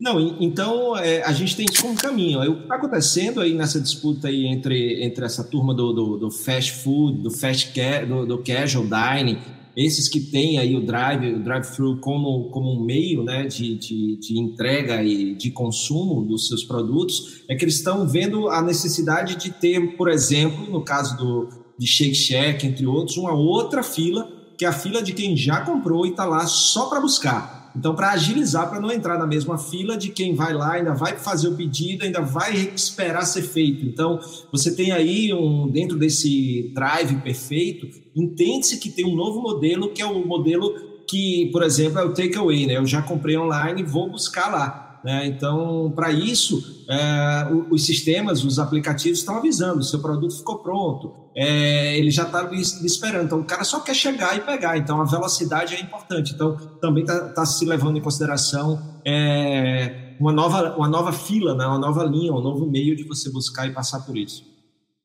Não, 0.00 0.20
então 0.40 0.96
é, 0.96 1.22
a 1.24 1.32
gente 1.32 1.56
tem 1.56 1.66
isso 1.68 1.82
como 1.82 1.96
caminho. 1.96 2.40
O 2.40 2.56
que 2.56 2.62
está 2.62 2.76
acontecendo 2.76 3.40
aí 3.40 3.52
nessa 3.52 3.80
disputa 3.80 4.28
aí 4.28 4.46
entre, 4.46 5.02
entre 5.02 5.24
essa 5.24 5.42
turma 5.42 5.74
do, 5.74 5.92
do, 5.92 6.16
do 6.18 6.30
fast 6.30 6.72
food, 6.84 7.20
do 7.20 7.32
fast 7.32 7.72
do, 8.06 8.26
do 8.26 8.38
casual 8.44 8.84
dining 8.84 9.40
esses 9.76 10.08
que 10.08 10.20
têm 10.20 10.58
aí 10.58 10.74
o 10.74 10.84
drive, 10.84 11.34
o 11.34 11.44
drive-thru 11.44 11.98
como, 11.98 12.48
como 12.50 12.72
um 12.72 12.82
meio 12.82 13.22
né, 13.22 13.46
de, 13.46 13.76
de, 13.76 14.16
de, 14.16 14.38
entrega 14.38 15.02
e 15.02 15.34
de 15.34 15.50
consumo 15.50 16.24
dos 16.24 16.48
seus 16.48 16.64
produtos, 16.64 17.42
é 17.46 17.54
que 17.54 17.62
eles 17.62 17.76
estão 17.76 18.08
vendo 18.08 18.48
a 18.48 18.62
necessidade 18.62 19.36
de 19.36 19.50
ter, 19.50 19.96
por 19.96 20.08
exemplo, 20.08 20.70
no 20.70 20.82
caso 20.82 21.16
do, 21.18 21.48
de 21.78 21.86
Shake 21.86 22.14
Shack, 22.14 22.66
entre 22.66 22.86
outros, 22.86 23.18
uma 23.18 23.34
outra 23.34 23.82
fila, 23.82 24.26
que 24.56 24.64
é 24.64 24.68
a 24.68 24.72
fila 24.72 25.02
de 25.02 25.12
quem 25.12 25.36
já 25.36 25.60
comprou 25.60 26.06
e 26.06 26.10
está 26.10 26.24
lá 26.24 26.46
só 26.46 26.86
para 26.86 27.00
buscar. 27.00 27.55
Então, 27.76 27.94
para 27.94 28.12
agilizar, 28.12 28.68
para 28.70 28.80
não 28.80 28.90
entrar 28.90 29.18
na 29.18 29.26
mesma 29.26 29.58
fila 29.58 29.96
de 29.96 30.08
quem 30.08 30.34
vai 30.34 30.54
lá, 30.54 30.72
ainda 30.72 30.94
vai 30.94 31.16
fazer 31.16 31.48
o 31.48 31.54
pedido, 31.54 32.04
ainda 32.04 32.22
vai 32.22 32.54
esperar 32.74 33.26
ser 33.26 33.42
feito. 33.42 33.84
Então, 33.84 34.18
você 34.50 34.74
tem 34.74 34.92
aí, 34.92 35.32
um, 35.34 35.68
dentro 35.68 35.98
desse 35.98 36.72
drive 36.74 37.16
perfeito, 37.16 37.88
entende-se 38.14 38.78
que 38.78 38.88
tem 38.88 39.04
um 39.04 39.14
novo 39.14 39.42
modelo, 39.42 39.90
que 39.90 40.00
é 40.00 40.06
o 40.06 40.26
modelo 40.26 40.74
que, 41.06 41.50
por 41.52 41.62
exemplo, 41.62 41.98
é 42.00 42.04
o 42.04 42.12
takeaway, 42.12 42.66
né? 42.66 42.76
Eu 42.78 42.86
já 42.86 43.02
comprei 43.02 43.36
online, 43.36 43.82
vou 43.82 44.10
buscar 44.10 44.50
lá. 44.50 44.85
Né? 45.04 45.26
Então, 45.26 45.92
para 45.94 46.10
isso, 46.10 46.84
é, 46.88 47.48
os 47.70 47.84
sistemas, 47.84 48.44
os 48.44 48.58
aplicativos 48.58 49.20
estão 49.20 49.36
avisando: 49.36 49.82
seu 49.82 50.00
produto 50.00 50.36
ficou 50.36 50.58
pronto, 50.58 51.12
é, 51.34 51.96
ele 51.98 52.10
já 52.10 52.24
está 52.24 52.48
esperando. 52.52 53.24
Então, 53.24 53.40
o 53.40 53.44
cara 53.44 53.64
só 53.64 53.80
quer 53.80 53.94
chegar 53.94 54.36
e 54.36 54.40
pegar. 54.40 54.76
Então, 54.78 55.00
a 55.00 55.04
velocidade 55.04 55.74
é 55.74 55.80
importante. 55.80 56.34
Então, 56.34 56.56
também 56.80 57.04
está 57.04 57.28
tá 57.28 57.46
se 57.46 57.64
levando 57.64 57.98
em 57.98 58.00
consideração 58.00 58.82
é, 59.04 60.14
uma, 60.18 60.32
nova, 60.32 60.74
uma 60.76 60.88
nova 60.88 61.12
fila, 61.12 61.54
né? 61.54 61.66
uma 61.66 61.78
nova 61.78 62.04
linha, 62.04 62.32
um 62.32 62.40
novo 62.40 62.66
meio 62.66 62.96
de 62.96 63.04
você 63.04 63.30
buscar 63.30 63.66
e 63.66 63.72
passar 63.72 64.00
por 64.00 64.16
isso. 64.16 64.55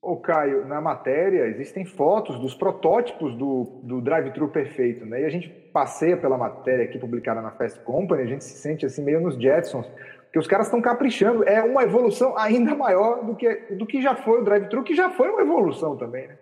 Ô, 0.01 0.17
Caio, 0.17 0.65
na 0.65 0.81
matéria 0.81 1.45
existem 1.45 1.85
fotos 1.85 2.39
dos 2.39 2.55
protótipos 2.55 3.35
do, 3.35 3.81
do 3.83 4.01
drive-thru 4.01 4.49
perfeito, 4.49 5.05
né? 5.05 5.21
E 5.21 5.25
a 5.25 5.29
gente 5.29 5.47
passeia 5.47 6.17
pela 6.17 6.39
matéria 6.39 6.85
aqui 6.85 6.97
publicada 6.97 7.39
na 7.39 7.51
Fast 7.51 7.79
Company, 7.81 8.23
a 8.23 8.25
gente 8.25 8.43
se 8.43 8.57
sente 8.57 8.83
assim 8.83 9.03
meio 9.03 9.21
nos 9.21 9.35
Jetsons, 9.35 9.85
porque 10.23 10.39
os 10.39 10.47
caras 10.47 10.65
estão 10.65 10.81
caprichando. 10.81 11.47
É 11.47 11.61
uma 11.61 11.83
evolução 11.83 12.35
ainda 12.35 12.73
maior 12.73 13.23
do 13.23 13.35
que, 13.35 13.53
do 13.75 13.85
que 13.85 14.01
já 14.01 14.15
foi 14.15 14.41
o 14.41 14.43
drive-thru, 14.43 14.83
que 14.83 14.95
já 14.95 15.11
foi 15.11 15.29
uma 15.29 15.41
evolução 15.41 15.95
também, 15.95 16.27
né? 16.27 16.37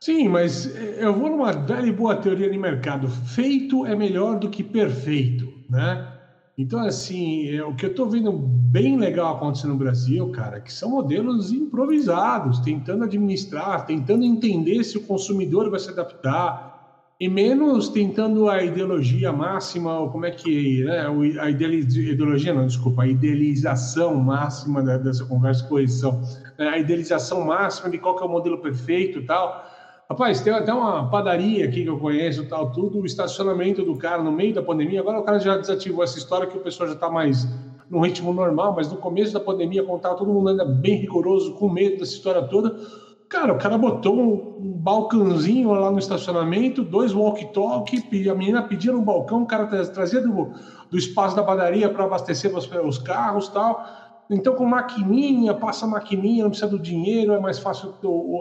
Sim, 0.00 0.28
mas 0.28 0.74
eu 0.98 1.12
vou 1.12 1.28
numa 1.28 1.52
velha 1.52 1.92
boa 1.92 2.16
teoria 2.16 2.50
de 2.50 2.58
mercado. 2.58 3.08
Feito 3.08 3.84
é 3.84 3.94
melhor 3.94 4.38
do 4.38 4.50
que 4.50 4.64
perfeito, 4.64 5.46
né? 5.70 6.11
Então, 6.56 6.80
assim, 6.80 7.48
é, 7.48 7.64
o 7.64 7.74
que 7.74 7.86
eu 7.86 7.90
estou 7.90 8.08
vendo 8.08 8.30
bem 8.30 8.98
legal 8.98 9.36
acontecer 9.36 9.66
no 9.66 9.76
Brasil, 9.76 10.30
cara, 10.32 10.60
que 10.60 10.72
são 10.72 10.90
modelos 10.90 11.50
improvisados, 11.50 12.58
tentando 12.58 13.04
administrar, 13.04 13.86
tentando 13.86 14.24
entender 14.24 14.84
se 14.84 14.98
o 14.98 15.02
consumidor 15.02 15.70
vai 15.70 15.80
se 15.80 15.90
adaptar, 15.90 16.72
e 17.18 17.28
menos 17.28 17.88
tentando 17.88 18.50
a 18.50 18.62
ideologia 18.64 19.32
máxima, 19.32 19.98
ou 20.00 20.10
como 20.10 20.26
é 20.26 20.30
que 20.32 20.82
né, 20.82 21.06
a 21.40 21.48
ideologia, 21.48 22.52
não, 22.52 22.66
desculpa, 22.66 23.04
a 23.04 23.06
idealização 23.06 24.16
máxima 24.16 24.82
dessa 24.82 25.24
conversa 25.24 25.64
coesão, 25.68 26.20
né, 26.58 26.68
a 26.68 26.78
idealização 26.78 27.44
máxima 27.44 27.88
de 27.90 27.98
qual 27.98 28.18
é 28.18 28.24
o 28.24 28.28
modelo 28.28 28.58
perfeito 28.58 29.20
e 29.20 29.22
tal. 29.22 29.64
Rapaz, 30.12 30.42
tem 30.42 30.52
até 30.52 30.70
uma 30.74 31.08
padaria 31.08 31.64
aqui 31.64 31.84
que 31.84 31.88
eu 31.88 31.98
conheço, 31.98 32.46
tal, 32.46 32.70
tudo, 32.70 33.00
o 33.00 33.06
estacionamento 33.06 33.82
do 33.82 33.96
cara 33.96 34.22
no 34.22 34.30
meio 34.30 34.52
da 34.52 34.62
pandemia. 34.62 35.00
Agora 35.00 35.20
o 35.20 35.22
cara 35.22 35.38
já 35.40 35.56
desativou 35.56 36.04
essa 36.04 36.18
história 36.18 36.46
que 36.46 36.54
o 36.54 36.60
pessoal 36.60 36.86
já 36.86 36.94
está 36.94 37.08
mais 37.08 37.48
no 37.88 37.98
ritmo 37.98 38.30
normal, 38.30 38.74
mas 38.76 38.92
no 38.92 38.98
começo 38.98 39.32
da 39.32 39.40
pandemia, 39.40 39.80
estava 39.80 40.14
todo 40.14 40.30
mundo 40.30 40.50
ainda 40.50 40.66
bem 40.66 40.96
rigoroso, 40.96 41.54
com 41.54 41.66
medo 41.66 41.96
dessa 41.96 42.12
história 42.12 42.42
toda, 42.42 42.78
cara, 43.26 43.54
o 43.54 43.58
cara 43.58 43.78
botou 43.78 44.14
um, 44.14 44.72
balcãozinho 44.82 45.70
lá 45.70 45.90
no 45.90 45.98
estacionamento, 45.98 46.84
dois 46.84 47.14
walkie-talkie, 47.14 48.28
a 48.28 48.34
menina 48.34 48.62
pedia 48.62 48.92
no 48.92 49.00
balcão, 49.00 49.44
o 49.44 49.46
cara 49.46 49.64
trazia 49.86 50.20
do, 50.20 50.52
do 50.90 50.98
espaço 50.98 51.34
da 51.34 51.42
padaria 51.42 51.88
para 51.88 52.04
abastecer 52.04 52.54
os, 52.54 52.70
os 52.84 52.98
carros 52.98 53.48
tal. 53.48 53.82
Então, 54.30 54.54
com 54.54 54.64
maquininha, 54.64 55.54
passa 55.54 55.86
maquininha, 55.86 56.44
não 56.44 56.50
precisa 56.50 56.70
do 56.70 56.78
dinheiro, 56.78 57.32
é 57.32 57.40
mais 57.40 57.58
fácil 57.58 57.94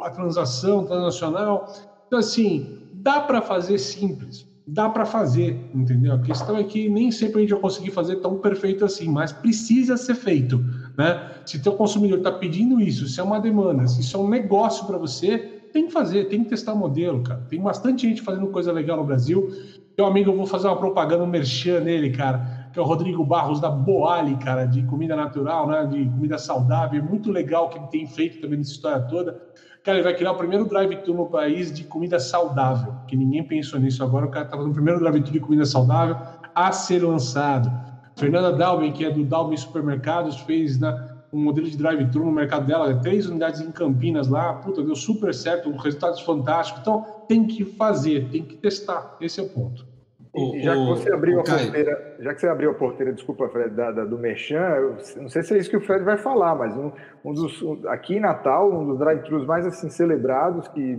a 0.03 0.09
transação 0.09 0.85
transacional. 0.85 1.67
Então, 2.07 2.19
assim, 2.19 2.65
dá 2.93 3.19
para 3.19 3.41
fazer 3.41 3.77
simples, 3.77 4.45
dá 4.65 4.89
para 4.89 5.05
fazer, 5.05 5.69
entendeu? 5.73 6.13
A 6.13 6.19
questão 6.19 6.57
é 6.57 6.63
que 6.63 6.89
nem 6.89 7.11
sempre 7.11 7.37
a 7.37 7.41
gente 7.41 7.51
vai 7.51 7.59
conseguir 7.59 7.91
fazer 7.91 8.17
tão 8.17 8.37
perfeito 8.37 8.85
assim, 8.85 9.09
mas 9.09 9.31
precisa 9.31 9.97
ser 9.97 10.15
feito, 10.15 10.63
né? 10.97 11.29
Se 11.45 11.61
teu 11.61 11.73
consumidor 11.73 12.19
está 12.19 12.31
pedindo 12.31 12.79
isso, 12.79 13.07
se 13.07 13.19
é 13.19 13.23
uma 13.23 13.39
demanda, 13.39 13.87
se 13.87 14.01
isso 14.01 14.15
é 14.15 14.19
um 14.19 14.29
negócio 14.29 14.85
para 14.85 14.97
você, 14.97 15.37
tem 15.73 15.87
que 15.87 15.93
fazer, 15.93 16.25
tem 16.25 16.43
que 16.43 16.49
testar 16.49 16.75
modelo, 16.75 17.23
cara. 17.23 17.45
Tem 17.49 17.61
bastante 17.61 18.07
gente 18.07 18.21
fazendo 18.21 18.47
coisa 18.47 18.71
legal 18.71 18.97
no 18.97 19.05
Brasil. 19.05 19.49
Meu 19.97 20.05
amigo, 20.05 20.31
eu 20.31 20.35
vou 20.35 20.45
fazer 20.45 20.67
uma 20.67 20.77
propaganda, 20.77 21.23
um 21.23 21.27
merchan 21.27 21.79
nele, 21.79 22.11
cara 22.11 22.60
que 22.71 22.79
é 22.79 22.81
o 22.81 22.85
Rodrigo 22.85 23.23
Barros 23.25 23.59
da 23.59 23.69
Boali, 23.69 24.35
cara, 24.37 24.65
de 24.65 24.83
comida 24.83 25.15
natural, 25.15 25.67
né, 25.67 25.85
de 25.85 26.05
comida 26.05 26.37
saudável. 26.37 26.99
É 26.99 27.03
muito 27.03 27.31
legal 27.31 27.65
o 27.65 27.69
que 27.69 27.77
ele 27.77 27.87
tem 27.87 28.07
feito 28.07 28.39
também 28.41 28.57
nessa 28.57 28.71
história 28.71 29.01
toda. 29.01 29.41
Cara, 29.83 29.97
ele 29.97 30.03
vai 30.03 30.15
criar 30.15 30.31
o 30.31 30.37
primeiro 30.37 30.65
drive-thru 30.65 31.13
no 31.13 31.25
país 31.25 31.73
de 31.73 31.83
comida 31.83 32.19
saudável, 32.19 32.93
que 33.07 33.15
ninguém 33.15 33.43
pensou 33.43 33.79
nisso 33.79 34.03
agora. 34.03 34.27
O 34.27 34.29
cara 34.29 34.45
está 34.45 34.55
fazendo 34.55 34.71
o 34.71 34.75
primeiro 34.75 34.99
drive-thru 34.99 35.33
de 35.33 35.39
comida 35.39 35.65
saudável 35.65 36.15
a 36.53 36.71
ser 36.71 37.03
lançado. 37.03 37.71
Fernanda 38.15 38.53
Dalben, 38.53 38.91
que 38.93 39.03
é 39.03 39.09
do 39.09 39.23
Dalben 39.23 39.57
Supermercados, 39.57 40.37
fez 40.41 40.79
né, 40.79 41.09
um 41.33 41.41
modelo 41.41 41.67
de 41.67 41.77
drive-thru 41.77 42.25
no 42.25 42.31
mercado 42.31 42.67
dela, 42.67 42.93
três 42.97 43.25
unidades 43.25 43.59
em 43.61 43.71
Campinas 43.71 44.27
lá, 44.27 44.53
puta, 44.53 44.83
deu 44.83 44.95
super 44.95 45.33
certo, 45.33 45.71
resultados 45.71 46.21
fantásticos. 46.21 46.81
Então, 46.81 47.05
tem 47.27 47.47
que 47.47 47.65
fazer, 47.65 48.29
tem 48.29 48.43
que 48.43 48.57
testar. 48.57 49.17
Esse 49.19 49.39
é 49.39 49.43
o 49.43 49.49
ponto. 49.49 49.90
O, 50.33 50.57
já 50.59 50.73
que 50.73 50.85
você 50.85 51.11
abriu 51.11 51.41
a 51.41 51.43
porteira, 51.43 52.15
já 52.19 52.33
que 52.33 52.39
você 52.39 52.47
abriu 52.47 52.71
a 52.71 52.73
porteira, 52.73 53.11
desculpa, 53.11 53.49
Fred, 53.49 53.75
da, 53.75 53.91
da, 53.91 54.05
do 54.05 54.17
Merchan, 54.17 54.55
eu 54.55 54.97
não 55.17 55.27
sei 55.27 55.43
se 55.43 55.53
é 55.53 55.57
isso 55.57 55.69
que 55.69 55.75
o 55.75 55.81
Fred 55.81 56.05
vai 56.05 56.17
falar, 56.17 56.55
mas 56.55 56.75
um, 56.77 56.89
um 57.25 57.33
dos, 57.33 57.61
um, 57.61 57.81
aqui 57.89 58.15
em 58.15 58.21
Natal, 58.21 58.71
um 58.71 58.85
dos 58.85 58.97
drive-thrus 58.97 59.45
mais 59.45 59.65
assim 59.65 59.89
celebrados 59.89 60.69
que 60.69 60.97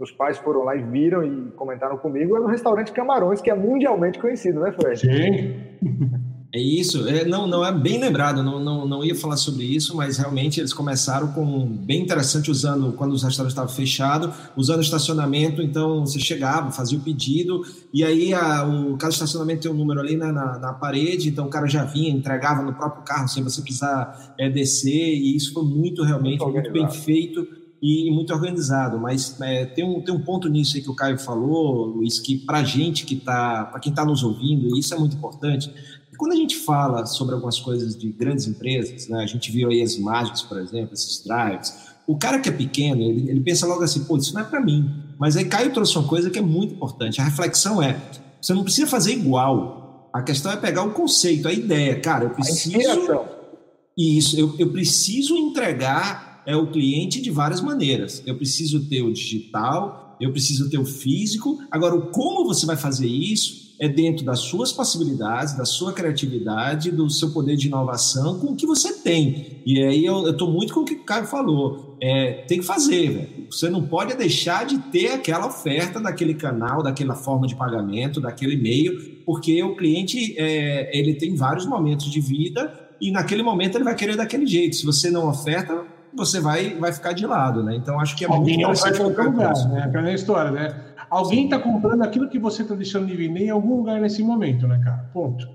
os 0.00 0.10
pais 0.10 0.36
foram 0.38 0.64
lá 0.64 0.74
e 0.74 0.82
viram 0.82 1.24
e 1.24 1.52
comentaram 1.52 1.96
comigo 1.96 2.36
é 2.36 2.40
no 2.40 2.46
restaurante 2.46 2.92
Camarões, 2.92 3.40
que 3.40 3.50
é 3.50 3.54
mundialmente 3.54 4.18
conhecido, 4.18 4.58
né, 4.58 4.72
Fred? 4.72 4.98
Sim. 4.98 6.16
É 6.56 6.58
isso, 6.58 7.06
é, 7.06 7.22
não, 7.22 7.46
não 7.46 7.62
é 7.62 7.70
bem 7.70 8.00
lembrado, 8.00 8.42
não, 8.42 8.58
não, 8.58 8.88
não 8.88 9.04
ia 9.04 9.14
falar 9.14 9.36
sobre 9.36 9.62
isso, 9.62 9.94
mas 9.94 10.16
realmente 10.16 10.58
eles 10.58 10.72
começaram 10.72 11.28
com 11.32 11.66
bem 11.66 12.00
interessante 12.00 12.50
usando 12.50 12.94
quando 12.94 13.12
os 13.12 13.22
restaurantes 13.22 13.52
estavam 13.52 13.70
fechados, 13.70 14.34
usando 14.56 14.80
estacionamento, 14.80 15.60
então 15.60 16.06
você 16.06 16.18
chegava, 16.18 16.70
fazia 16.70 16.96
o 16.96 17.02
pedido, 17.02 17.60
e 17.92 18.02
aí 18.02 18.32
a, 18.32 18.66
o 18.66 18.96
cada 18.96 19.12
estacionamento 19.12 19.60
tem 19.60 19.70
um 19.70 19.74
número 19.74 20.00
ali 20.00 20.16
na, 20.16 20.32
na, 20.32 20.58
na, 20.58 20.72
parede, 20.72 21.28
então 21.28 21.44
o 21.44 21.50
cara 21.50 21.66
já 21.66 21.84
vinha, 21.84 22.08
entregava 22.08 22.62
no 22.62 22.72
próprio 22.72 23.04
carro 23.04 23.28
sem 23.28 23.42
você 23.42 23.60
precisar 23.60 24.34
é, 24.38 24.48
descer, 24.48 25.14
e 25.14 25.36
isso 25.36 25.52
foi 25.52 25.62
muito 25.62 26.04
realmente 26.04 26.40
muito, 26.40 26.54
muito 26.54 26.72
bem 26.72 26.90
feito 26.90 27.46
e, 27.82 28.10
muito 28.10 28.32
organizado. 28.32 28.98
Mas 28.98 29.38
é, 29.42 29.66
tem, 29.66 29.84
um, 29.84 30.00
tem 30.00 30.14
um 30.14 30.22
ponto 30.22 30.48
nisso 30.48 30.78
aí 30.78 30.82
que 30.82 30.90
o 30.90 30.94
Caio 30.94 31.18
falou, 31.18 31.84
Luiz, 31.84 32.18
que 32.18 32.38
para 32.38 32.64
gente 32.64 33.04
que 33.04 33.14
está, 33.14 33.64
para 33.66 33.78
quem 33.78 33.90
está 33.90 34.06
nos 34.06 34.22
ouvindo, 34.22 34.74
isso 34.74 34.94
é 34.94 34.98
muito 34.98 35.16
importante 35.16 35.70
quando 36.16 36.32
a 36.32 36.36
gente 36.36 36.56
fala 36.56 37.06
sobre 37.06 37.34
algumas 37.34 37.58
coisas 37.58 37.96
de 37.96 38.10
grandes 38.10 38.46
empresas, 38.46 39.08
né, 39.08 39.22
a 39.22 39.26
gente 39.26 39.50
viu 39.50 39.68
aí 39.68 39.82
as 39.82 39.94
imagens, 39.94 40.42
por 40.42 40.58
exemplo, 40.58 40.94
esses 40.94 41.22
drives, 41.24 41.74
o 42.06 42.16
cara 42.16 42.38
que 42.38 42.48
é 42.48 42.52
pequeno, 42.52 43.02
ele, 43.02 43.30
ele 43.30 43.40
pensa 43.40 43.66
logo 43.66 43.82
assim, 43.82 44.04
pô, 44.04 44.16
isso 44.16 44.32
não 44.32 44.40
é 44.40 44.44
para 44.44 44.60
mim. 44.60 44.88
Mas 45.18 45.36
aí 45.36 45.44
Caio 45.44 45.72
trouxe 45.72 45.98
uma 45.98 46.06
coisa 46.06 46.30
que 46.30 46.38
é 46.38 46.42
muito 46.42 46.74
importante. 46.74 47.20
A 47.20 47.24
reflexão 47.24 47.82
é, 47.82 48.00
você 48.40 48.54
não 48.54 48.62
precisa 48.62 48.86
fazer 48.86 49.12
igual. 49.12 50.10
A 50.12 50.22
questão 50.22 50.52
é 50.52 50.56
pegar 50.56 50.84
o 50.84 50.92
conceito, 50.92 51.48
a 51.48 51.52
ideia. 51.52 51.98
Cara, 52.00 52.24
eu 52.24 52.30
preciso... 52.30 52.78
Isso, 53.98 54.38
eu, 54.38 54.54
eu 54.58 54.70
preciso 54.72 55.34
entregar 55.36 56.42
é, 56.46 56.54
o 56.54 56.66
cliente 56.66 57.20
de 57.20 57.30
várias 57.30 57.62
maneiras. 57.62 58.22
Eu 58.26 58.36
preciso 58.36 58.88
ter 58.88 59.02
o 59.02 59.12
digital, 59.12 60.16
eu 60.20 60.30
preciso 60.30 60.68
ter 60.68 60.78
o 60.78 60.84
físico. 60.84 61.58
Agora, 61.70 61.98
como 61.98 62.44
você 62.44 62.66
vai 62.66 62.76
fazer 62.76 63.08
isso 63.08 63.65
é 63.78 63.88
dentro 63.88 64.24
das 64.24 64.40
suas 64.40 64.72
possibilidades, 64.72 65.56
da 65.56 65.64
sua 65.64 65.92
criatividade, 65.92 66.90
do 66.90 67.08
seu 67.10 67.30
poder 67.30 67.56
de 67.56 67.66
inovação, 67.66 68.38
com 68.38 68.48
o 68.48 68.56
que 68.56 68.66
você 68.66 68.94
tem. 68.94 69.62
E 69.66 69.82
aí 69.82 70.04
eu 70.04 70.30
estou 70.30 70.50
muito 70.50 70.72
com 70.72 70.80
o 70.80 70.84
que 70.84 70.94
o 70.94 71.04
Caio 71.04 71.26
falou. 71.26 71.96
É, 72.00 72.44
tem 72.48 72.60
que 72.60 72.64
fazer, 72.64 73.10
velho. 73.10 73.46
Você 73.50 73.68
não 73.68 73.82
pode 73.82 74.14
deixar 74.16 74.64
de 74.64 74.78
ter 74.78 75.12
aquela 75.12 75.46
oferta 75.46 76.00
daquele 76.00 76.34
canal, 76.34 76.82
daquela 76.82 77.14
forma 77.14 77.46
de 77.46 77.54
pagamento, 77.54 78.20
daquele 78.20 78.54
e-mail, 78.54 79.22
porque 79.24 79.62
o 79.62 79.76
cliente 79.76 80.34
é, 80.38 80.96
ele 80.96 81.14
tem 81.14 81.34
vários 81.34 81.66
momentos 81.66 82.10
de 82.10 82.20
vida 82.20 82.72
e 83.00 83.10
naquele 83.10 83.42
momento 83.42 83.76
ele 83.76 83.84
vai 83.84 83.94
querer 83.94 84.16
daquele 84.16 84.46
jeito. 84.46 84.76
Se 84.76 84.86
você 84.86 85.10
não 85.10 85.28
oferta, 85.28 85.84
você 86.14 86.40
vai, 86.40 86.74
vai 86.74 86.92
ficar 86.92 87.12
de 87.12 87.26
lado, 87.26 87.62
né? 87.62 87.76
Então 87.76 88.00
acho 88.00 88.16
que 88.16 88.24
é 88.24 88.28
Alguém 88.28 88.56
muito 88.56 88.70
oferta 88.70 89.02
em 89.02 89.04
lugar, 89.04 89.68
né? 89.68 89.82
Aquela 89.82 90.12
história, 90.12 90.50
né? 90.50 90.85
Alguém 91.10 91.44
está 91.44 91.58
comprando 91.58 92.02
aquilo 92.02 92.28
que 92.28 92.38
você 92.38 92.62
está 92.62 92.74
deixando 92.74 93.06
de 93.06 93.16
vender 93.16 93.44
em 93.44 93.50
algum 93.50 93.76
lugar 93.76 94.00
nesse 94.00 94.22
momento, 94.22 94.66
né, 94.66 94.80
cara? 94.82 95.08
Ponto. 95.12 95.48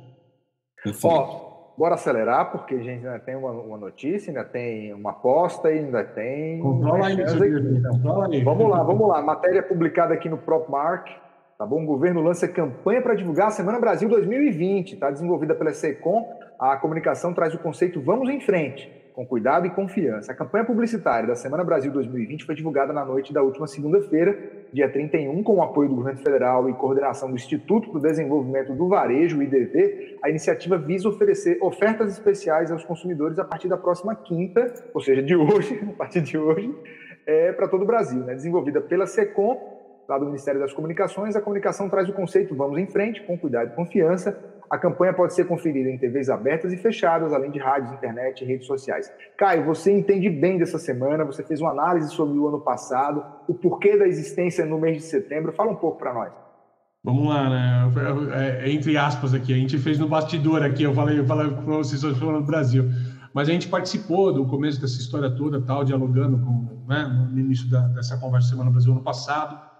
Ó, 1.03 1.73
bora 1.77 1.95
acelerar, 1.95 2.51
porque 2.51 2.75
a 2.75 2.79
gente 2.79 3.05
ainda 3.05 3.19
tem 3.19 3.35
uma, 3.35 3.51
uma 3.51 3.77
notícia, 3.77 4.31
ainda 4.31 4.43
tem 4.43 4.93
uma 4.93 5.11
aposta, 5.11 5.67
ainda 5.67 6.03
tem. 6.03 6.59
Controla 6.59 7.07
aí, 7.07 7.17
Controla 7.17 8.27
aí. 8.27 8.43
Vamos 8.43 8.69
lá, 8.69 8.83
vamos 8.83 9.07
lá. 9.07 9.21
Matéria 9.21 9.61
publicada 9.61 10.13
aqui 10.13 10.29
no 10.29 10.37
PropMark. 10.37 11.11
Tá 11.57 11.65
bom? 11.65 11.83
O 11.83 11.85
governo 11.85 12.21
lança 12.21 12.47
campanha 12.47 13.01
para 13.01 13.13
divulgar 13.13 13.47
a 13.47 13.51
Semana 13.51 13.79
Brasil 13.79 14.09
2020. 14.09 14.93
Está 14.93 15.11
desenvolvida 15.11 15.53
pela 15.53 15.71
SECOM. 15.71 16.27
A 16.59 16.75
comunicação 16.77 17.33
traz 17.33 17.53
o 17.53 17.59
conceito 17.59 18.01
Vamos 18.01 18.29
em 18.29 18.39
Frente 18.39 19.01
com 19.13 19.25
cuidado 19.25 19.67
e 19.67 19.69
confiança. 19.69 20.31
A 20.31 20.35
campanha 20.35 20.65
publicitária 20.65 21.27
da 21.27 21.35
Semana 21.35 21.63
Brasil 21.63 21.91
2020 21.91 22.45
foi 22.45 22.55
divulgada 22.55 22.93
na 22.93 23.05
noite 23.05 23.33
da 23.33 23.41
última 23.41 23.67
segunda-feira, 23.67 24.37
dia 24.73 24.89
31, 24.89 25.43
com 25.43 25.57
o 25.57 25.61
apoio 25.61 25.89
do 25.89 25.95
governo 25.95 26.19
federal 26.19 26.69
e 26.69 26.73
coordenação 26.73 27.29
do 27.29 27.35
Instituto 27.35 27.89
para 27.89 27.97
o 27.97 28.01
Desenvolvimento 28.01 28.73
do 28.73 28.87
Varejo, 28.87 29.39
o 29.39 29.43
IDV. 29.43 30.17
A 30.23 30.29
iniciativa 30.29 30.77
visa 30.77 31.09
oferecer 31.09 31.57
ofertas 31.61 32.13
especiais 32.13 32.71
aos 32.71 32.83
consumidores 32.83 33.37
a 33.37 33.43
partir 33.43 33.67
da 33.67 33.77
próxima 33.77 34.15
quinta, 34.15 34.73
ou 34.93 35.01
seja, 35.01 35.21
de 35.21 35.35
hoje, 35.35 35.79
a 35.91 35.93
partir 35.93 36.21
de 36.21 36.37
hoje, 36.37 36.73
é, 37.25 37.51
para 37.51 37.67
todo 37.67 37.83
o 37.83 37.85
Brasil. 37.85 38.21
Né? 38.21 38.33
Desenvolvida 38.33 38.79
pela 38.79 39.05
SECOM, 39.05 39.59
lá 40.07 40.17
do 40.17 40.25
Ministério 40.25 40.59
das 40.59 40.73
Comunicações, 40.73 41.35
a 41.35 41.41
comunicação 41.41 41.89
traz 41.89 42.07
o 42.07 42.13
conceito 42.13 42.55
Vamos 42.55 42.79
em 42.79 42.87
Frente, 42.87 43.21
com 43.23 43.37
cuidado 43.37 43.71
e 43.73 43.75
confiança, 43.75 44.37
a 44.71 44.77
campanha 44.77 45.11
pode 45.11 45.33
ser 45.33 45.45
conferida 45.45 45.89
em 45.89 45.97
TVs 45.97 46.29
abertas 46.29 46.71
e 46.71 46.77
fechadas, 46.77 47.33
além 47.33 47.51
de 47.51 47.59
rádios, 47.59 47.91
internet 47.91 48.41
e 48.41 48.47
redes 48.47 48.65
sociais. 48.65 49.11
Caio, 49.37 49.65
você 49.65 49.91
entende 49.91 50.29
bem 50.29 50.57
dessa 50.57 50.79
semana, 50.79 51.25
você 51.25 51.43
fez 51.43 51.59
uma 51.59 51.71
análise 51.71 52.09
sobre 52.11 52.39
o 52.39 52.47
ano 52.47 52.61
passado, 52.61 53.21
o 53.49 53.53
porquê 53.53 53.97
da 53.97 54.07
existência 54.07 54.65
no 54.65 54.79
mês 54.79 54.95
de 54.95 55.03
setembro. 55.03 55.51
Fala 55.51 55.71
um 55.71 55.75
pouco 55.75 55.97
para 55.97 56.13
nós. 56.13 56.31
Vamos 57.03 57.27
lá, 57.27 57.49
né? 57.49 57.91
É, 58.33 58.69
é, 58.69 58.71
entre 58.71 58.95
aspas 58.95 59.33
aqui, 59.33 59.53
a 59.53 59.57
gente 59.57 59.77
fez 59.77 59.99
no 59.99 60.07
bastidor 60.07 60.63
aqui, 60.63 60.83
eu 60.83 60.93
falei, 60.93 61.19
eu 61.19 61.25
falei 61.25 61.51
para 61.51 61.61
vocês 61.63 62.01
falando 62.17 62.39
do 62.39 62.45
Brasil. 62.45 62.85
mas 63.33 63.49
a 63.49 63.51
gente 63.51 63.67
participou 63.67 64.31
do 64.31 64.45
começo 64.45 64.79
dessa 64.79 65.01
história 65.01 65.29
toda, 65.29 65.59
tal, 65.59 65.83
dialogando 65.83 66.39
com, 66.39 66.85
né, 66.87 67.03
no 67.29 67.37
início 67.37 67.69
da, 67.69 67.81
dessa 67.89 68.17
conversa 68.17 68.47
Semana 68.47 68.71
Brasil 68.71 68.93
ano 68.93 69.03
passado. 69.03 69.70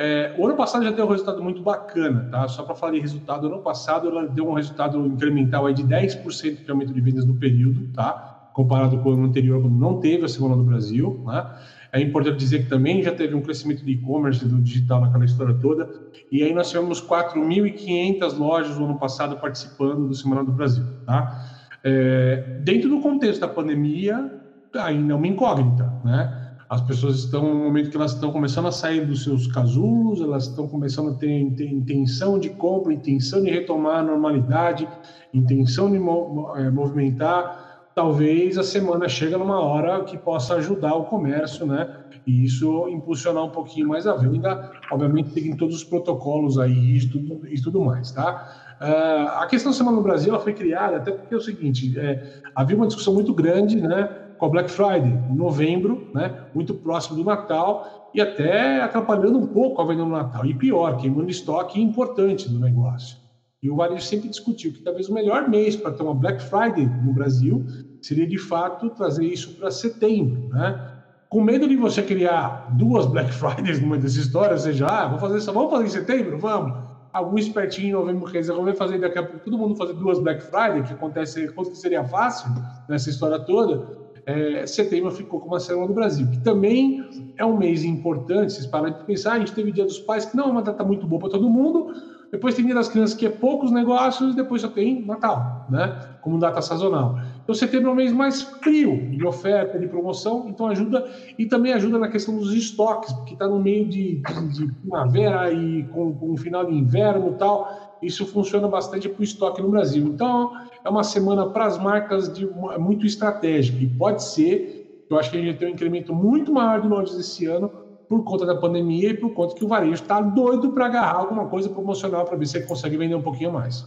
É, 0.00 0.32
o 0.38 0.46
ano 0.46 0.54
passado 0.54 0.84
já 0.84 0.92
deu 0.92 1.06
um 1.06 1.08
resultado 1.08 1.42
muito 1.42 1.60
bacana, 1.60 2.28
tá? 2.30 2.46
Só 2.46 2.62
para 2.62 2.76
falar 2.76 2.92
de 2.92 3.00
resultado, 3.00 3.48
ano 3.48 3.58
passado 3.58 4.08
ela 4.08 4.28
deu 4.28 4.48
um 4.48 4.52
resultado 4.52 5.04
incremental 5.04 5.66
aí 5.66 5.74
de 5.74 5.82
10% 5.82 6.64
de 6.64 6.70
aumento 6.70 6.94
de 6.94 7.00
vendas 7.00 7.24
no 7.24 7.34
período, 7.34 7.88
tá? 7.92 8.50
Comparado 8.54 8.96
com 8.98 9.10
o 9.10 9.12
ano 9.14 9.24
anterior, 9.24 9.60
quando 9.60 9.76
não 9.76 9.98
teve 9.98 10.24
a 10.24 10.28
Semana 10.28 10.56
do 10.56 10.62
Brasil, 10.62 11.20
né? 11.26 11.44
É 11.92 12.00
importante 12.00 12.36
dizer 12.36 12.62
que 12.62 12.68
também 12.68 13.02
já 13.02 13.10
teve 13.10 13.34
um 13.34 13.40
crescimento 13.40 13.84
de 13.84 13.90
e-commerce 13.90 14.46
do 14.46 14.60
digital 14.60 15.00
naquela 15.00 15.24
história 15.24 15.54
toda. 15.54 15.90
E 16.30 16.44
aí 16.44 16.54
nós 16.54 16.70
tivemos 16.70 17.02
4.500 17.02 18.38
lojas 18.38 18.78
no 18.78 18.84
ano 18.84 18.98
passado 19.00 19.36
participando 19.38 20.06
do 20.06 20.14
Semana 20.14 20.44
do 20.44 20.52
Brasil. 20.52 20.84
Tá? 21.06 21.44
É, 21.82 22.60
dentro 22.62 22.88
do 22.88 23.00
contexto 23.00 23.40
da 23.40 23.48
pandemia, 23.48 24.30
ainda 24.74 25.14
é 25.14 25.16
uma 25.16 25.26
incógnita. 25.26 25.92
Né? 26.04 26.47
As 26.68 26.82
pessoas 26.82 27.20
estão 27.20 27.42
no 27.42 27.64
momento 27.64 27.90
que 27.90 27.96
elas 27.96 28.12
estão 28.12 28.30
começando 28.30 28.66
a 28.66 28.72
sair 28.72 29.06
dos 29.06 29.24
seus 29.24 29.46
casulos, 29.46 30.20
elas 30.20 30.48
estão 30.48 30.68
começando 30.68 31.10
a 31.10 31.14
ter, 31.14 31.50
ter 31.52 31.66
intenção 31.66 32.38
de 32.38 32.50
compra, 32.50 32.92
intenção 32.92 33.42
de 33.42 33.50
retomar 33.50 34.00
a 34.00 34.02
normalidade, 34.02 34.86
intenção 35.32 35.90
de 35.90 35.96
é, 35.96 36.70
movimentar 36.70 37.68
talvez 37.98 38.56
a 38.56 38.62
semana 38.62 39.08
chega 39.08 39.36
numa 39.36 39.58
hora 39.60 40.04
que 40.04 40.16
possa 40.16 40.54
ajudar 40.54 40.94
o 40.94 41.06
comércio, 41.06 41.66
né? 41.66 41.96
E 42.24 42.44
isso 42.44 42.88
impulsionar 42.88 43.42
um 43.42 43.50
pouquinho 43.50 43.88
mais 43.88 44.06
a 44.06 44.14
venda, 44.14 44.70
obviamente 44.92 45.30
seguindo 45.30 45.56
todos 45.56 45.74
os 45.74 45.82
protocolos 45.82 46.60
aí 46.60 46.96
e 46.96 47.08
tudo, 47.08 47.48
e 47.48 47.60
tudo 47.60 47.80
mais, 47.80 48.12
tá? 48.12 48.76
Uh, 48.80 49.42
a 49.42 49.46
questão 49.48 49.72
da 49.72 49.76
Semana 49.76 49.96
no 49.96 50.02
Brasil 50.04 50.32
ela 50.32 50.40
foi 50.40 50.54
criada 50.54 50.98
até 50.98 51.10
porque 51.10 51.34
é 51.34 51.36
o 51.36 51.40
seguinte, 51.40 51.98
é, 51.98 52.40
havia 52.54 52.76
uma 52.76 52.86
discussão 52.86 53.12
muito 53.12 53.34
grande, 53.34 53.80
né? 53.80 54.27
Com 54.38 54.46
a 54.46 54.48
Black 54.48 54.70
Friday, 54.70 55.12
em 55.30 55.34
novembro, 55.34 56.08
né? 56.14 56.46
Muito 56.54 56.72
próximo 56.74 57.16
do 57.16 57.24
Natal 57.24 58.10
e 58.14 58.20
até 58.20 58.80
atrapalhando 58.80 59.38
um 59.38 59.46
pouco 59.46 59.82
a 59.82 59.84
venda 59.84 60.04
no 60.04 60.10
Natal. 60.10 60.46
E 60.46 60.54
pior, 60.54 60.96
queimando 60.96 61.30
estoque 61.30 61.80
importante 61.80 62.48
do 62.48 62.58
negócio. 62.58 63.16
E 63.62 63.68
o 63.68 63.74
varejo 63.74 64.04
sempre 64.04 64.28
discutiu 64.28 64.72
que 64.72 64.80
talvez 64.80 65.08
o 65.08 65.14
melhor 65.14 65.48
mês 65.48 65.74
para 65.74 65.90
ter 65.90 66.02
uma 66.02 66.14
Black 66.14 66.40
Friday 66.42 66.86
no 66.86 67.12
Brasil 67.12 67.66
seria 68.00 68.26
de 68.26 68.38
fato 68.38 68.88
trazer 68.90 69.26
isso 69.26 69.56
para 69.56 69.70
setembro, 69.70 70.48
né? 70.50 70.94
Com 71.28 71.42
medo 71.42 71.68
de 71.68 71.76
você 71.76 72.02
criar 72.02 72.68
duas 72.76 73.04
Black 73.06 73.30
Fridays 73.34 73.80
numa 73.80 73.96
dessas 73.96 74.16
histórias, 74.16 74.64
ou 74.64 74.72
seja, 74.72 74.86
ah, 74.86 75.08
vou 75.08 75.18
fazer 75.18 75.38
isso, 75.38 75.52
vamos 75.52 75.70
fazer 75.70 75.84
em 75.84 75.88
setembro, 75.88 76.38
vamos. 76.38 76.88
Algum 77.12 77.36
espertinho 77.36 77.88
em 77.88 77.92
novembro 77.92 78.30
vamos 78.54 78.78
fazer 78.78 78.98
daqui 78.98 79.18
a 79.18 79.22
pouco 79.24 79.44
todo 79.44 79.58
mundo 79.58 79.74
fazer 79.74 79.94
duas 79.94 80.20
Black 80.20 80.40
Friday, 80.42 80.84
que 80.84 80.92
acontece, 80.92 81.50
seria 81.74 82.04
fácil 82.04 82.50
nessa 82.88 83.10
história 83.10 83.40
toda. 83.40 84.07
É, 84.28 84.66
setembro 84.66 85.10
ficou 85.10 85.40
como 85.40 85.54
a 85.54 85.60
semana 85.60 85.86
do 85.86 85.94
Brasil, 85.94 86.28
que 86.30 86.38
também 86.40 87.32
é 87.38 87.44
um 87.46 87.56
mês 87.56 87.82
importante. 87.82 88.52
Vocês 88.52 88.66
param 88.66 88.90
de 88.90 89.02
pensar, 89.04 89.32
a 89.32 89.38
gente 89.38 89.54
teve 89.54 89.72
Dia 89.72 89.86
dos 89.86 89.98
Pais, 89.98 90.26
que 90.26 90.36
não 90.36 90.44
é 90.44 90.46
uma 90.48 90.60
data 90.60 90.84
muito 90.84 91.06
boa 91.06 91.18
para 91.18 91.30
todo 91.30 91.48
mundo, 91.48 91.94
depois 92.30 92.54
tem 92.54 92.66
Dia 92.66 92.74
das 92.74 92.90
Crianças, 92.90 93.16
que 93.16 93.24
é 93.24 93.30
poucos 93.30 93.70
negócios, 93.70 94.34
depois 94.34 94.60
só 94.60 94.68
tem 94.68 95.02
Natal, 95.02 95.66
né? 95.70 95.98
Como 96.20 96.38
data 96.38 96.60
sazonal. 96.60 97.18
Então, 97.42 97.54
setembro 97.54 97.88
é 97.88 97.92
um 97.92 97.96
mês 97.96 98.12
mais 98.12 98.42
frio 98.42 99.10
de 99.12 99.26
oferta, 99.26 99.78
de 99.78 99.88
promoção, 99.88 100.44
então 100.46 100.66
ajuda, 100.66 101.08
e 101.38 101.46
também 101.46 101.72
ajuda 101.72 101.98
na 101.98 102.08
questão 102.08 102.36
dos 102.36 102.52
estoques, 102.52 103.10
porque 103.14 103.32
está 103.32 103.48
no 103.48 103.58
meio 103.58 103.88
de, 103.88 104.20
de, 104.20 104.48
de, 104.48 104.72
primavera 104.74 105.50
e 105.50 105.84
com, 105.84 106.12
com 106.12 106.32
o 106.32 106.36
final 106.36 106.66
de 106.66 106.74
inverno 106.74 107.30
e 107.30 107.38
tal. 107.38 107.96
Isso 108.02 108.26
funciona 108.26 108.68
bastante 108.68 109.08
para 109.08 109.20
o 109.22 109.24
estoque 109.24 109.62
no 109.62 109.70
Brasil. 109.70 110.06
Então, 110.06 110.52
é 110.84 110.88
uma 110.88 111.04
semana 111.04 111.48
para 111.50 111.66
as 111.66 111.78
marcas 111.78 112.32
de, 112.32 112.46
muito 112.78 113.06
estratégica, 113.06 113.82
e 113.82 113.86
pode 113.86 114.22
ser, 114.24 115.06
eu 115.10 115.18
acho 115.18 115.30
que 115.30 115.38
a 115.38 115.40
gente 115.40 115.58
tem 115.58 115.68
um 115.68 115.72
incremento 115.72 116.14
muito 116.14 116.52
maior 116.52 116.80
de 116.80 116.88
lojas 116.88 117.18
esse 117.18 117.46
ano, 117.46 117.70
por 118.08 118.24
conta 118.24 118.46
da 118.46 118.56
pandemia 118.56 119.10
e 119.10 119.14
por 119.14 119.34
conta 119.34 119.54
que 119.54 119.64
o 119.64 119.68
varejo 119.68 119.92
está 119.92 120.20
doido 120.20 120.72
para 120.72 120.86
agarrar 120.86 121.18
alguma 121.18 121.46
coisa 121.46 121.68
promocional 121.68 122.24
para 122.24 122.36
ver 122.36 122.46
se 122.46 122.56
ele 122.56 122.66
consegue 122.66 122.96
vender 122.96 123.14
um 123.14 123.22
pouquinho 123.22 123.52
mais. 123.52 123.86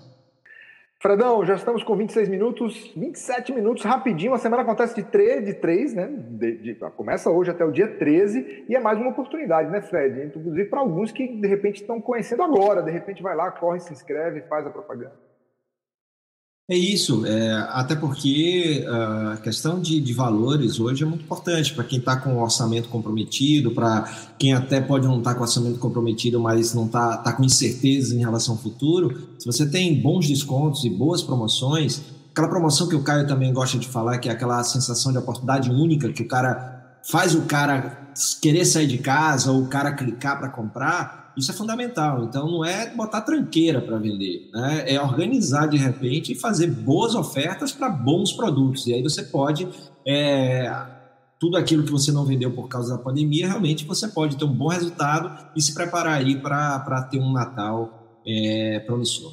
Fredão, 1.00 1.44
já 1.44 1.56
estamos 1.56 1.84
com 1.84 1.96
26 1.96 2.30
minutos, 2.30 2.94
27 2.96 3.52
minutos, 3.52 3.84
rapidinho. 3.84 4.36
A 4.36 4.38
semana 4.38 4.62
acontece 4.62 4.94
de 4.94 5.02
3, 5.02 5.46
de 5.46 5.56
3 5.56 5.96
né? 5.96 6.08
De, 6.08 6.58
de, 6.58 6.76
começa 6.96 7.32
hoje 7.32 7.50
até 7.50 7.66
o 7.66 7.72
dia 7.72 7.88
13 7.88 8.66
e 8.70 8.76
é 8.76 8.80
mais 8.80 9.00
uma 9.00 9.10
oportunidade, 9.10 9.72
né, 9.72 9.82
Fred? 9.82 10.28
Inclusive 10.28 10.66
para 10.66 10.80
alguns 10.80 11.12
que 11.12 11.28
de 11.28 11.48
repente 11.48 11.82
estão 11.82 12.00
conhecendo 12.00 12.44
agora, 12.44 12.84
de 12.84 12.92
repente 12.92 13.24
vai 13.24 13.36
lá, 13.36 13.50
corre, 13.50 13.80
se 13.80 13.92
inscreve, 13.92 14.42
faz 14.42 14.68
a 14.68 14.70
propaganda. 14.70 15.31
É 16.72 16.78
isso, 16.78 17.26
é, 17.26 17.52
até 17.72 17.98
porque 17.98 18.86
ah, 18.88 19.34
a 19.34 19.38
questão 19.42 19.78
de, 19.78 20.00
de, 20.00 20.14
valores 20.14 20.80
hoje 20.80 21.04
é 21.04 21.06
muito 21.06 21.26
importante 21.26 21.74
para 21.74 21.84
quem 21.84 22.00
está 22.00 22.16
com 22.16 22.36
o 22.36 22.42
orçamento 22.42 22.88
comprometido, 22.88 23.72
para 23.72 24.10
quem 24.40 24.54
até 24.54 24.80
pode 24.80 25.06
não 25.06 25.18
estar 25.18 25.32
tá 25.32 25.36
com 25.36 25.42
o 25.42 25.44
orçamento 25.44 25.78
comprometido, 25.80 26.40
mas 26.40 26.74
não 26.74 26.86
está 26.86 27.18
tá 27.18 27.34
com 27.34 27.44
incertezas 27.44 28.14
em 28.14 28.20
relação 28.20 28.56
ao 28.56 28.62
futuro. 28.62 29.22
Se 29.38 29.46
você 29.46 29.66
tem 29.66 30.02
bons 30.02 30.30
descontos 30.30 30.86
e 30.86 30.90
boas 30.90 31.22
promoções, 31.22 32.04
aquela 32.32 32.48
promoção 32.48 32.88
que 32.88 32.96
o 32.96 33.04
Caio 33.04 33.28
também 33.28 33.52
gosta 33.52 33.78
de 33.78 33.90
falar, 33.90 34.20
que 34.20 34.30
é 34.30 34.32
aquela 34.32 34.64
sensação 34.64 35.12
de 35.12 35.18
oportunidade 35.18 35.70
única, 35.70 36.08
que 36.14 36.24
o 36.24 36.28
cara 36.30 36.96
faz 37.04 37.36
o 37.36 37.42
cara 37.42 38.14
querer 38.42 38.64
sair 38.64 38.88
de 38.88 39.00
casa 39.00 39.52
ou 39.52 39.64
o 39.64 39.68
cara 39.68 39.92
clicar 39.92 40.40
para 40.40 40.48
comprar, 40.48 41.21
isso 41.38 41.52
é 41.52 41.54
fundamental. 41.54 42.24
Então, 42.24 42.50
não 42.50 42.66
é 42.66 42.94
botar 42.94 43.22
tranqueira 43.22 43.82
para 43.82 43.98
vender, 43.98 44.50
né? 44.54 44.84
é 44.88 45.02
organizar 45.02 45.68
de 45.68 45.78
repente 45.78 46.34
e 46.34 46.36
fazer 46.36 46.68
boas 46.68 47.16
ofertas 47.16 47.72
para 47.72 47.90
bons 47.90 48.34
produtos. 48.34 48.88
E 48.88 48.94
aí 48.94 49.02
você 49.02 49.24
pode. 49.24 49.68
É, 50.06 50.72
tudo 51.40 51.58
aquilo 51.58 51.84
que 51.84 51.92
você 51.92 52.12
não 52.12 52.24
vendeu 52.24 52.52
por 52.52 52.68
causa 52.68 52.96
da 52.96 53.04
pandemia, 53.04 53.48
realmente 53.48 53.84
você 53.84 54.08
pode 54.08 54.38
ter 54.38 54.46
um 54.46 54.54
bom 54.54 54.68
resultado 54.68 55.50
e 55.56 55.62
se 55.62 55.74
preparar 55.74 56.20
aí 56.20 56.36
para 56.36 57.02
ter 57.10 57.20
um 57.20 57.32
Natal 57.32 58.20
é, 58.26 58.80
promissor. 58.86 59.32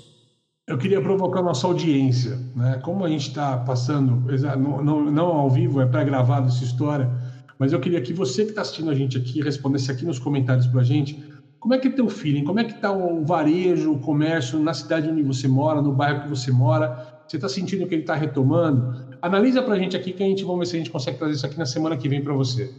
Eu 0.66 0.78
queria 0.78 1.02
provocar 1.02 1.42
nossa 1.42 1.66
audiência, 1.66 2.38
né? 2.56 2.78
Como 2.82 3.04
a 3.04 3.08
gente 3.10 3.28
está 3.28 3.58
passando, 3.58 4.22
não, 4.58 4.82
não, 4.82 5.10
não, 5.10 5.26
ao 5.26 5.50
vivo, 5.50 5.82
é 5.82 5.86
pré-gravado 5.86 6.48
essa 6.48 6.64
história, 6.64 7.10
mas 7.58 7.74
eu 7.74 7.80
queria 7.80 8.00
que 8.00 8.14
você 8.14 8.44
que 8.44 8.50
está 8.50 8.62
assistindo 8.62 8.90
a 8.90 8.94
gente 8.94 9.18
aqui 9.18 9.42
respondesse 9.42 9.90
aqui 9.90 10.06
nos 10.06 10.18
comentários 10.18 10.66
para 10.66 10.80
a 10.80 10.84
gente 10.84 11.22
como 11.60 11.74
é 11.74 11.78
que 11.78 11.88
é 11.88 11.90
teu 11.90 12.08
feeling? 12.08 12.44
Como 12.44 12.60
é 12.60 12.64
que 12.64 12.72
está 12.72 12.92
o 12.92 13.24
varejo, 13.24 13.92
o 13.92 13.98
comércio 13.98 14.58
na 14.58 14.72
cidade 14.72 15.08
onde 15.08 15.22
você 15.22 15.48
mora, 15.48 15.82
no 15.82 15.92
bairro 15.92 16.22
que 16.22 16.28
você 16.28 16.52
mora? 16.52 17.18
Você 17.26 17.36
está 17.36 17.48
sentindo 17.48 17.86
que 17.86 17.94
ele 17.94 18.02
está 18.02 18.14
retomando? 18.14 19.16
Analisa 19.20 19.62
para 19.62 19.74
a 19.74 19.78
gente 19.78 19.96
aqui 19.96 20.12
que 20.12 20.22
a 20.22 20.26
gente 20.26 20.44
vamos 20.44 20.60
ver 20.60 20.66
se 20.66 20.76
a 20.76 20.78
gente 20.78 20.90
consegue 20.90 21.18
trazer 21.18 21.34
isso 21.34 21.46
aqui 21.46 21.58
na 21.58 21.66
semana 21.66 21.96
que 21.96 22.08
vem 22.08 22.22
para 22.22 22.32
você. 22.32 22.70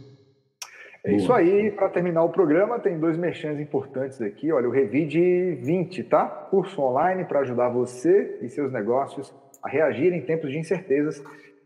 É 1.02 1.14
isso 1.14 1.32
aí, 1.32 1.70
para 1.70 1.88
terminar 1.88 2.22
o 2.24 2.28
programa, 2.28 2.78
tem 2.78 2.98
dois 2.98 3.16
merchans 3.16 3.58
importantes 3.58 4.20
aqui. 4.20 4.52
Olha, 4.52 4.68
o 4.68 4.70
Revide 4.70 5.54
20, 5.62 6.04
tá? 6.04 6.26
Curso 6.26 6.80
online 6.82 7.24
para 7.24 7.40
ajudar 7.40 7.70
você 7.70 8.38
e 8.42 8.48
seus 8.48 8.70
negócios 8.70 9.32
a 9.62 9.68
reagir 9.68 10.12
em 10.12 10.20
tempos 10.20 10.50
de 10.50 10.58
incertezas 10.58 11.22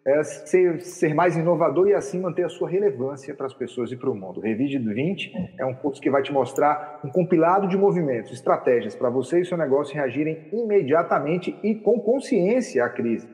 é 0.06 0.22
ser, 0.22 0.80
ser, 0.82 1.14
mais 1.14 1.34
inovador 1.34 1.88
e 1.88 1.94
assim 1.94 2.20
manter 2.20 2.44
a 2.44 2.48
sua 2.48 2.68
relevância 2.68 3.34
para 3.34 3.46
as 3.46 3.54
pessoas 3.54 3.90
e 3.90 3.96
para 3.96 4.10
o 4.10 4.14
mundo. 4.14 4.38
Revide 4.38 4.78
20 4.78 5.32
é 5.58 5.64
um 5.64 5.74
curso 5.74 6.00
que 6.00 6.10
vai 6.10 6.22
te 6.22 6.30
mostrar 6.30 7.00
um 7.02 7.08
compilado 7.08 7.66
de 7.66 7.76
movimentos, 7.76 8.32
estratégias 8.32 8.94
para 8.94 9.08
você 9.08 9.40
e 9.40 9.44
seu 9.46 9.56
negócio 9.56 9.94
reagirem 9.94 10.48
imediatamente 10.52 11.58
e 11.62 11.74
com 11.76 11.98
consciência 12.00 12.84
à 12.84 12.90
crise. 12.90 13.26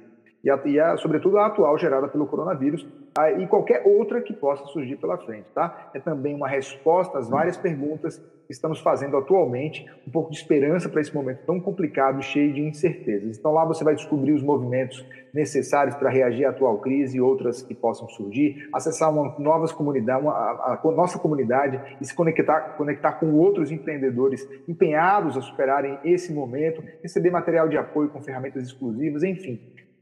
E, 0.45 0.51
a, 0.51 0.61
e 0.65 0.79
a, 0.79 0.97
sobretudo 0.97 1.39
a 1.39 1.47
atual 1.47 1.77
gerada 1.77 2.09
pelo 2.09 2.27
coronavírus 2.27 2.87
e 3.39 3.47
qualquer 3.47 3.83
outra 3.87 4.21
que 4.21 4.33
possa 4.33 4.65
surgir 4.67 4.97
pela 4.97 5.19
frente, 5.19 5.47
tá? 5.55 5.91
É 5.93 5.99
também 5.99 6.35
uma 6.35 6.49
resposta 6.49 7.19
às 7.19 7.29
várias 7.29 7.57
perguntas 7.57 8.23
estamos 8.51 8.81
fazendo 8.81 9.17
atualmente, 9.17 9.87
um 10.07 10.11
pouco 10.11 10.31
de 10.31 10.37
esperança 10.37 10.89
para 10.89 11.01
esse 11.01 11.15
momento 11.15 11.45
tão 11.47 11.61
complicado, 11.61 12.21
cheio 12.21 12.53
de 12.53 12.61
incertezas. 12.61 13.39
Então 13.39 13.53
lá 13.53 13.65
você 13.65 13.85
vai 13.85 13.95
descobrir 13.95 14.33
os 14.33 14.43
movimentos 14.43 15.07
necessários 15.33 15.95
para 15.95 16.11
reagir 16.11 16.45
à 16.45 16.51
atual 16.51 16.79
crise 16.79 17.17
e 17.17 17.21
outras 17.21 17.63
que 17.63 17.75
possam 17.75 18.09
surgir, 18.09 18.69
acessar 18.73 19.11
uma 19.11 19.39
novas 19.39 19.71
comunidade, 19.71 20.23
uma, 20.23 20.33
a, 20.33 20.81
a, 20.83 20.91
nossa 20.91 21.19
comunidade 21.19 21.81
e 22.01 22.05
se 22.05 22.13
conectar, 22.13 22.77
conectar 22.77 23.13
com 23.13 23.33
outros 23.35 23.71
empreendedores 23.71 24.47
empenhados 24.67 25.37
a 25.37 25.41
superarem 25.41 26.01
esse 26.05 26.33
momento, 26.33 26.83
receber 27.01 27.31
material 27.31 27.69
de 27.69 27.79
apoio 27.79 28.09
com 28.09 28.21
ferramentas 28.21 28.65
exclusivas, 28.65 29.23
enfim. 29.23 29.61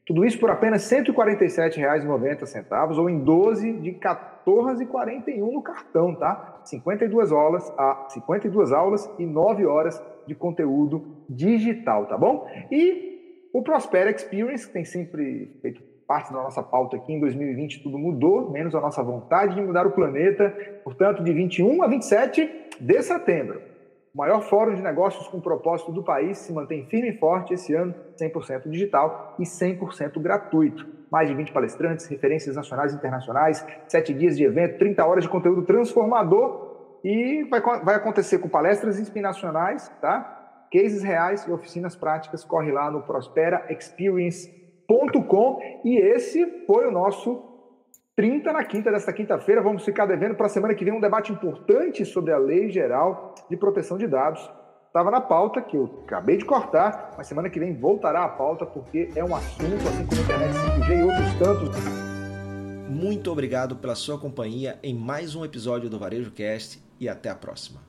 Tudo 0.09 0.25
isso 0.25 0.41
por 0.41 0.51
apenas 0.51 0.91
R$ 0.91 1.03
147,90 1.05 2.99
ou 2.99 3.11
em 3.11 3.19
12 3.19 3.75
de 3.75 3.93
14,41 3.93 5.53
no 5.53 5.61
cartão, 5.61 6.15
tá? 6.15 6.63
52 6.65 7.31
aulas, 7.31 7.71
a 7.77 8.07
52 8.09 8.73
aulas 8.73 9.11
e 9.19 9.27
9 9.27 9.67
horas 9.67 10.03
de 10.27 10.35
conteúdo 10.35 11.05
digital, 11.29 12.07
tá 12.07 12.17
bom? 12.17 12.49
E 12.73 13.51
o 13.53 13.61
Prosper 13.63 14.09
Experience, 14.09 14.67
que 14.67 14.73
tem 14.73 14.85
sempre 14.87 15.55
feito 15.61 15.83
parte 16.07 16.33
da 16.33 16.39
nossa 16.43 16.63
pauta 16.63 16.97
aqui 16.97 17.13
em 17.13 17.21
2020, 17.21 17.83
tudo 17.83 17.99
mudou, 17.99 18.51
menos 18.51 18.75
a 18.75 18.81
nossa 18.81 19.03
vontade 19.03 19.57
de 19.57 19.61
mudar 19.61 19.87
o 19.87 19.91
planeta. 19.91 20.49
Portanto, 20.83 21.23
de 21.23 21.35
21 21.35 21.83
a 21.83 21.87
27 21.87 22.51
de 22.81 23.03
setembro, 23.03 23.61
maior 24.19 24.43
fórum 24.43 24.75
de 24.75 24.83
negócios 24.83 25.27
com 25.29 25.41
propósito 25.41 25.93
do 25.93 26.03
país 26.03 26.39
se 26.39 26.53
mantém 26.53 26.85
firme 26.87 27.11
e 27.11 27.19
forte 27.19 27.55
esse 27.55 27.73
ano, 27.73 27.95
100% 28.21 28.69
digital 28.69 29.37
e 29.39 29.45
100% 29.45 30.21
gratuito. 30.21 30.85
Mais 31.09 31.29
de 31.29 31.37
20 31.37 31.53
palestrantes, 31.53 32.07
referências 32.07 32.57
nacionais 32.57 32.93
e 32.93 32.97
internacionais, 32.97 33.65
7 33.87 34.13
dias 34.13 34.37
de 34.37 34.43
evento, 34.43 34.77
30 34.77 35.07
horas 35.07 35.23
de 35.23 35.31
conteúdo 35.31 35.63
transformador 35.63 36.99
e 37.05 37.45
vai, 37.45 37.61
vai 37.61 37.95
acontecer 37.95 38.39
com 38.39 38.49
palestras 38.49 38.99
inspiracionais, 38.99 39.89
tá? 40.01 40.67
Cases 40.73 41.05
reais 41.05 41.47
e 41.47 41.53
oficinas 41.53 41.95
práticas. 41.95 42.43
Corre 42.43 42.73
lá 42.73 42.91
no 42.91 43.03
prosperaexperience.com 43.03 45.61
e 45.85 45.97
esse 45.97 46.45
foi 46.67 46.89
o 46.89 46.91
nosso 46.91 47.48
30 48.19 48.53
na 48.53 48.65
quinta 48.65 48.91
desta 48.91 49.13
quinta-feira. 49.13 49.63
Vamos 49.63 49.85
ficar 49.85 50.05
devendo 50.05 50.35
para 50.35 50.47
a 50.47 50.49
semana 50.49 50.75
que 50.75 50.85
vem 50.85 50.93
um 50.93 50.99
debate 50.99 51.31
importante 51.31 52.05
sobre 52.05 52.33
a 52.33 52.37
Lei 52.37 52.69
Geral 52.69 53.33
de 53.49 53.57
Proteção 53.57 53.97
de 53.97 54.09
Dados. 54.09 54.41
Estava 54.89 55.09
na 55.09 55.21
pauta, 55.21 55.63
que 55.63 55.77
eu 55.77 56.03
acabei 56.05 56.37
de 56.37 56.45
cortar, 56.45 57.15
mas 57.17 57.29
semana 57.29 57.49
que 57.49 57.61
vem 57.61 57.79
voltará 57.79 58.25
à 58.25 58.29
pauta, 58.29 58.67
porque 58.67 59.09
é 59.15 59.25
um 59.25 59.37
assunto, 59.37 59.87
assim 59.87 60.05
como 60.05 60.21
a 60.21 60.25
internet 60.25 60.53
5G 60.53 60.99
e 60.99 61.03
outros 61.05 61.35
tantos. 61.35 62.91
Muito 62.91 63.31
obrigado 63.31 63.77
pela 63.77 63.95
sua 63.95 64.19
companhia 64.19 64.81
em 64.83 64.93
mais 64.93 65.37
um 65.37 65.45
episódio 65.45 65.89
do 65.89 65.97
Varejo 65.97 66.33
Cast 66.33 66.83
e 66.99 67.09
até 67.09 67.31
a 67.31 67.37
próxima. 67.37 67.88